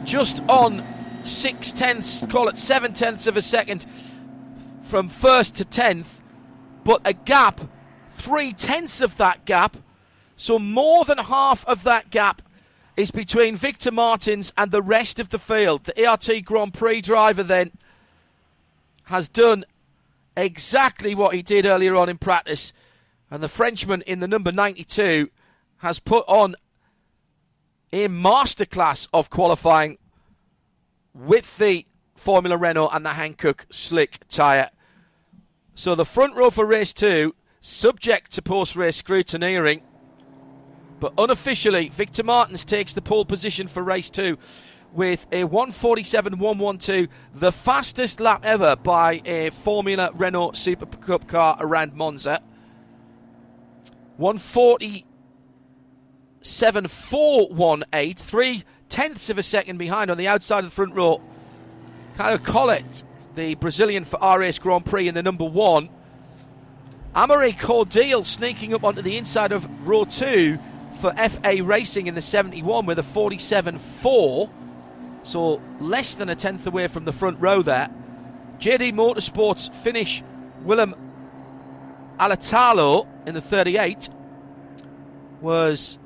Just 0.10 0.42
on 0.50 0.84
six 1.24 1.72
tenths, 1.72 2.26
call 2.26 2.48
it 2.48 2.58
seven 2.58 2.94
tenths 2.94 3.28
of 3.28 3.38
a 3.38 3.44
second 3.44 3.86
from 4.82 5.08
first 5.08 5.54
to 5.58 5.66
tenth, 5.66 6.20
but 6.84 7.00
a 7.06 7.14
gap, 7.14 7.62
three 8.10 8.52
tenths 8.52 9.02
of 9.02 9.18
that 9.18 9.46
gap, 9.46 9.78
so 10.36 10.58
more 10.58 11.06
than 11.06 11.20
half 11.20 11.64
of 11.68 11.84
that 11.84 12.10
gap 12.10 12.42
is 12.98 13.12
between 13.12 13.56
Victor 13.56 13.92
Martins 13.92 14.52
and 14.58 14.72
the 14.72 14.82
rest 14.82 15.20
of 15.20 15.30
the 15.30 15.38
field. 15.38 15.84
The 15.84 16.08
ART 16.08 16.28
Grand 16.44 16.74
Prix 16.74 17.02
driver 17.02 17.44
then 17.44 17.72
has 19.04 19.30
done 19.30 19.64
exactly 20.36 21.14
what 21.14 21.36
he 21.36 21.44
did 21.44 21.68
earlier 21.68 21.96
on 21.96 22.10
in 22.10 22.18
practice, 22.18 22.74
and 23.30 23.44
the 23.44 23.48
Frenchman 23.48 24.02
in 24.08 24.22
the 24.22 24.28
number 24.28 24.52
92 24.52 25.30
has 25.78 26.00
put 26.00 26.26
on 26.28 26.56
a 27.92 28.08
masterclass 28.08 29.08
of 29.14 29.30
qualifying 29.30 29.98
with 31.14 31.58
the 31.58 31.86
Formula 32.16 32.58
Renault 32.58 32.90
and 32.90 33.06
the 33.06 33.12
Hankook 33.12 33.66
slick 33.70 34.20
tyre. 34.28 34.70
So 35.74 35.96
the 35.96 36.06
front 36.06 36.36
row 36.36 36.50
for 36.50 36.66
race 36.66 36.94
two, 36.94 37.36
subject 37.62 38.32
to 38.34 38.42
post 38.42 38.76
race 38.76 39.02
scrutineering, 39.02 39.82
but 41.00 41.14
unofficially, 41.18 41.90
Victor 41.90 42.24
Martins 42.24 42.66
takes 42.66 42.94
the 42.94 43.02
pole 43.02 43.26
position 43.26 43.68
for 43.68 43.82
race 43.82 44.10
two 44.10 44.38
with 44.94 45.28
a 45.32 45.44
147.112, 45.44 47.08
the 47.36 47.52
fastest 47.52 48.20
lap 48.20 48.44
ever 48.44 48.76
by 48.76 49.22
a 49.26 49.52
Formula 49.52 50.12
Renault 50.16 50.54
Super 50.54 50.86
Cup 50.86 51.28
car 51.28 51.58
around 51.60 51.94
Monza. 51.94 52.42
147.418, 56.44 58.18
three 58.18 58.64
tenths 58.88 59.30
of 59.30 59.38
a 59.38 59.44
second 59.44 59.78
behind 59.78 60.10
on 60.10 60.18
the 60.18 60.28
outside 60.28 60.60
of 60.60 60.66
the 60.66 60.72
front 60.72 60.96
row. 60.96 61.22
Caio 62.18 62.38
Collet, 62.38 63.04
the 63.36 63.56
Brazilian 63.56 64.06
for 64.06 64.22
R-ace 64.22 64.60
Grand 64.60 64.86
Prix 64.86 65.08
in 65.08 65.14
the 65.14 65.24
number 65.24 65.46
one. 65.46 65.90
Amaury 67.16 67.58
Cordeel 67.58 68.26
sneaking 68.26 68.74
up 68.74 68.84
onto 68.84 69.02
the 69.02 69.18
inside 69.18 69.52
of 69.52 69.88
row 69.88 70.06
two 70.06 70.60
for 71.00 71.14
FA 71.14 71.64
Racing 71.64 72.08
in 72.08 72.16
the 72.16 72.22
71 72.22 72.86
with 72.86 73.00
a 73.00 73.04
47 73.04 73.80
4. 73.80 74.50
So 75.24 75.62
less 75.80 76.16
than 76.16 76.30
a 76.30 76.36
tenth 76.36 76.68
away 76.68 76.88
from 76.88 77.06
the 77.06 77.12
front 77.12 77.40
row 77.40 77.62
there. 77.62 77.90
JD 78.60 78.94
Motorsports 78.94 79.74
Finnish 79.74 80.24
Willem 80.62 80.94
Alatalo 82.20 83.08
in 83.26 83.34
the 83.34 83.42
38 83.42 84.10
was 85.42 85.98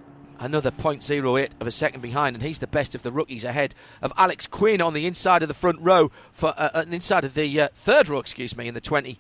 another 0.43 0.71
0.08 0.71 1.49
of 1.59 1.67
a 1.67 1.71
second 1.71 2.01
behind, 2.01 2.35
and 2.35 2.43
he's 2.43 2.59
the 2.59 2.67
best 2.67 2.93
of 2.93 3.01
the 3.01 3.11
rookies 3.11 3.45
ahead 3.45 3.73
of 4.01 4.11
Alex 4.17 4.45
Quinn 4.45 4.81
on 4.81 4.93
the 4.93 5.07
inside 5.07 5.41
of 5.41 5.47
the 5.47 5.53
front 5.53 5.79
row 5.79 6.11
for 6.33 6.53
uh, 6.57 6.69
uh 6.73 6.85
inside 6.91 7.23
of 7.23 7.33
the 7.33 7.61
uh, 7.61 7.69
third 7.73 8.09
row, 8.09 8.19
excuse 8.19 8.55
me, 8.57 8.67
in 8.67 8.73
the 8.73 8.81
20, 8.81 9.17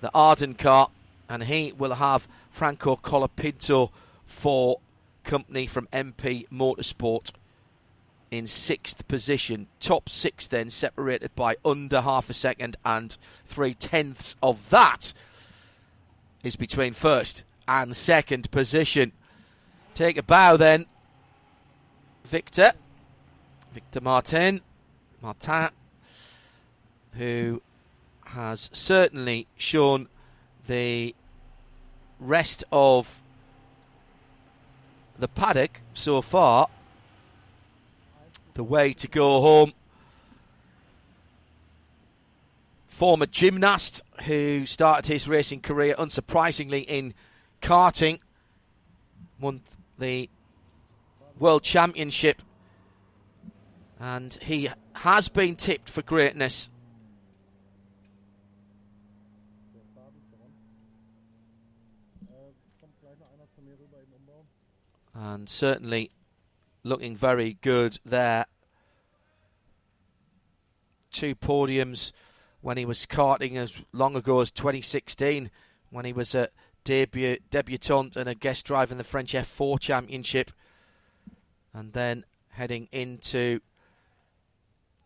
the 0.00 0.10
Arden 0.14 0.54
car, 0.54 0.88
and 1.28 1.44
he 1.44 1.72
will 1.72 1.94
have 1.94 2.26
Franco 2.50 2.96
Colapinto 2.96 3.90
for 4.24 4.80
company 5.22 5.66
from 5.66 5.86
MP 5.92 6.48
Motorsport 6.48 7.32
in 8.30 8.46
sixth 8.46 9.06
position. 9.06 9.66
Top 9.80 10.08
six 10.08 10.46
then 10.46 10.70
separated 10.70 11.34
by 11.34 11.56
under 11.64 12.00
half 12.00 12.30
a 12.30 12.34
second, 12.34 12.76
and 12.84 13.16
three 13.44 13.74
tenths 13.74 14.36
of 14.42 14.70
that 14.70 15.12
is 16.42 16.56
between 16.56 16.94
first 16.94 17.44
and 17.68 17.94
second 17.94 18.50
position. 18.50 19.12
Take 19.94 20.16
a 20.16 20.22
bow 20.22 20.56
then. 20.56 20.86
Victor. 22.24 22.72
Victor 23.72 24.00
Martin. 24.00 24.60
Martin. 25.22 25.70
Who 27.14 27.62
has 28.26 28.70
certainly 28.72 29.46
shown 29.56 30.08
the 30.66 31.14
rest 32.18 32.64
of 32.72 33.20
the 35.16 35.28
paddock 35.28 35.80
so 35.92 36.20
far 36.20 36.68
the 38.54 38.64
way 38.64 38.92
to 38.92 39.08
go 39.08 39.40
home. 39.40 39.72
Former 42.88 43.26
gymnast 43.26 44.02
who 44.26 44.66
started 44.66 45.06
his 45.06 45.28
racing 45.28 45.60
career 45.60 45.94
unsurprisingly 45.98 46.84
in 46.86 47.14
karting, 47.60 48.20
won 49.40 49.60
the 49.98 50.28
World 51.38 51.62
Championship, 51.62 52.42
and 53.98 54.34
he 54.42 54.68
has 54.96 55.28
been 55.28 55.56
tipped 55.56 55.88
for 55.88 56.02
greatness. 56.02 56.70
And 65.16 65.48
certainly 65.48 66.10
looking 66.82 67.16
very 67.16 67.56
good 67.62 67.98
there. 68.04 68.46
Two 71.10 71.34
podiums 71.34 72.12
when 72.60 72.76
he 72.76 72.84
was 72.84 73.06
karting 73.06 73.56
as 73.56 73.80
long 73.92 74.16
ago 74.16 74.40
as 74.40 74.50
2016, 74.50 75.50
when 75.90 76.04
he 76.04 76.12
was 76.12 76.34
a 76.34 76.48
debut 76.84 77.38
debutant 77.50 78.16
and 78.16 78.28
a 78.28 78.34
guest 78.34 78.66
driver 78.66 78.92
in 78.92 78.98
the 78.98 79.04
French 79.04 79.32
F4 79.32 79.80
Championship, 79.80 80.50
and 81.72 81.92
then 81.92 82.24
heading 82.50 82.88
into 82.92 83.60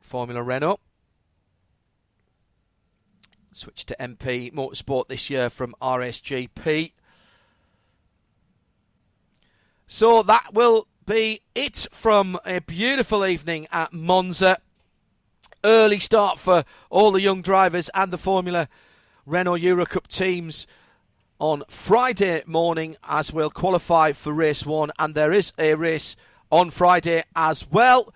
Formula 0.00 0.42
Renault. 0.42 0.80
Switch 3.52 3.86
to 3.86 3.96
MP 3.98 4.52
Motorsport 4.52 5.08
this 5.08 5.30
year 5.30 5.48
from 5.50 5.74
R-ace 5.80 6.20
GP. 6.20 6.92
So 9.86 10.22
that 10.22 10.50
will 10.52 10.86
be 11.06 11.40
it 11.54 11.86
from 11.90 12.38
a 12.44 12.60
beautiful 12.60 13.24
evening 13.24 13.66
at 13.72 13.92
Monza. 13.92 14.58
Early 15.64 15.98
start 15.98 16.38
for 16.38 16.64
all 16.90 17.10
the 17.10 17.22
young 17.22 17.42
drivers 17.42 17.90
and 17.94 18.12
the 18.12 18.18
Formula 18.18 18.68
Renault 19.26 19.58
Eurocup 19.58 20.06
teams 20.06 20.66
on 21.38 21.62
Friday 21.68 22.42
morning 22.46 22.96
as 23.04 23.32
we'll 23.32 23.50
qualify 23.50 24.12
for 24.12 24.32
race 24.32 24.66
one, 24.66 24.90
and 24.98 25.14
there 25.14 25.32
is 25.32 25.52
a 25.58 25.74
race 25.74 26.16
on 26.50 26.70
Friday 26.70 27.22
as 27.36 27.70
well. 27.70 28.12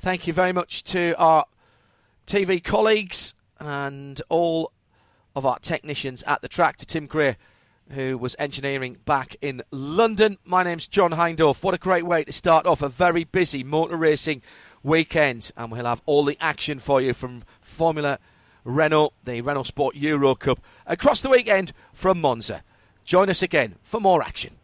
Thank 0.00 0.26
you 0.26 0.32
very 0.32 0.52
much 0.52 0.84
to 0.84 1.14
our 1.18 1.46
TV 2.26 2.62
colleagues 2.62 3.34
and 3.60 4.20
all 4.28 4.72
of 5.36 5.44
our 5.44 5.58
technicians 5.58 6.22
at 6.24 6.42
the 6.42 6.48
track, 6.48 6.76
to 6.78 6.86
Tim 6.86 7.06
Gray 7.06 7.36
who 7.90 8.16
was 8.16 8.34
engineering 8.38 8.96
back 9.04 9.36
in 9.42 9.62
London. 9.70 10.38
My 10.44 10.62
name's 10.62 10.86
John 10.86 11.12
Hindhaugh. 11.12 11.62
What 11.62 11.74
a 11.74 11.78
great 11.78 12.06
way 12.06 12.24
to 12.24 12.32
start 12.32 12.66
off 12.66 12.82
a 12.82 12.88
very 12.88 13.24
busy 13.24 13.62
motor 13.62 13.96
racing 13.96 14.42
weekend. 14.82 15.50
And 15.56 15.70
we'll 15.70 15.84
have 15.84 16.02
all 16.06 16.24
the 16.24 16.38
action 16.40 16.78
for 16.78 17.00
you 17.00 17.12
from 17.12 17.44
Formula 17.60 18.18
Renault, 18.64 19.12
the 19.24 19.40
Renault 19.40 19.64
Sport 19.64 19.94
Euro 19.96 20.34
Cup, 20.34 20.60
across 20.86 21.20
the 21.20 21.28
weekend 21.28 21.72
from 21.92 22.20
Monza. 22.20 22.62
Join 23.04 23.28
us 23.28 23.42
again 23.42 23.76
for 23.82 24.00
more 24.00 24.22
action. 24.22 24.56